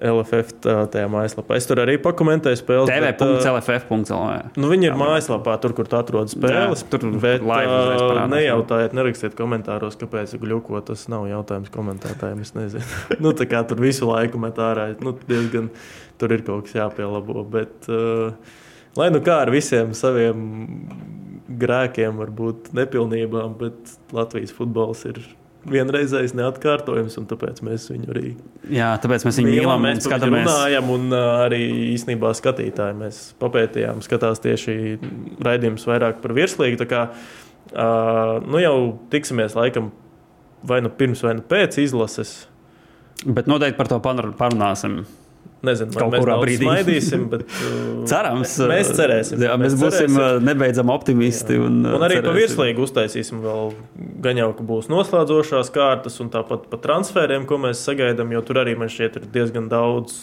[0.00, 1.56] LFF tajā mājaslapā.
[1.60, 2.88] Es tur arī pakomentēju spēli.
[2.88, 4.52] TV.lff.lv.
[4.56, 6.84] Nu, viņi ir mājaslapā, tur, kur tu atrod spēles.
[6.84, 10.80] Jā, tur bet, parādās, nejautājiet, nerakstiet komentāros, kāpēc gluko.
[10.86, 12.40] Tas nav jautājums komentētājiem.
[12.46, 12.86] Es nezinu.
[13.24, 14.90] nu, tā kā tur visu laiku met ārā.
[15.04, 15.68] Nu, diezgan
[16.20, 17.44] tur ir kaut kas jāpielabo.
[17.52, 18.32] Bet, uh,
[18.96, 20.46] lai nu kā ar visiem saviem
[21.60, 25.20] grēkiem, varbūt nepilnībām, bet Latvijas futbols ir
[25.68, 28.34] vienreizējs, neatkārtojams, un tāpēc mēs viņu arī
[28.72, 30.46] Jā, tāpēc mēs viņu mīlam Mēs skatāmies.
[30.46, 31.60] runājam, un uh, arī
[31.94, 34.76] īstenībā skatītāji mēs papētījām, skatās tieši
[35.44, 36.80] raidījumus vairāk par virslīgu.
[36.80, 37.02] tā Kā,
[37.74, 38.76] uh, nu jau
[39.12, 39.90] tiksimies laikam
[40.64, 42.46] vai nu pirms, vai nu pēc izlases.
[43.26, 45.02] Bet noteikti par to par- parunāsim.
[45.60, 46.64] Nezinu, Kaut mēs kurā daudz brīdī.
[46.64, 49.42] smaidīsim, bet uh, Cerams, Mēs cerēsim.
[49.44, 50.46] Jā, mēs, mēs būsim cerēsim.
[50.48, 51.58] nebeidzami optimisti.
[51.60, 52.38] Un, Un arī pa cerēsim.
[52.40, 53.74] virslīgu uztaisīsim vēl
[54.24, 58.62] gan jau, ka būs noslēdzošās kārtas, un tāpat par transferiem, ko mēs sagaidām, jo tur
[58.62, 60.16] arī man šķiet ir diezgan daudz.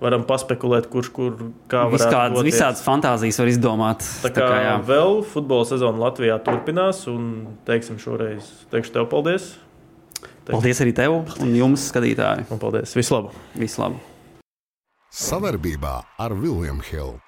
[0.00, 1.36] Varam paspekulēt, kurš kur
[1.70, 2.48] kā varētu Visādas, doties.
[2.48, 4.02] visādas fantāzijas var izdomāt.
[4.24, 4.72] Tā kā, tā kā jā.
[4.88, 7.28] vēl futbola sezona Latvijā turpinās, un
[7.68, 9.52] teiksim šoreiz teikšu tev paldies.
[10.48, 12.48] Paldies arī tev un jums, skatītāji.
[12.52, 12.96] Un paldies!
[12.98, 13.30] Visu labu!
[15.14, 15.30] Visu labu!
[15.30, 17.23] Savarbībā ar Vilniņu Hildu.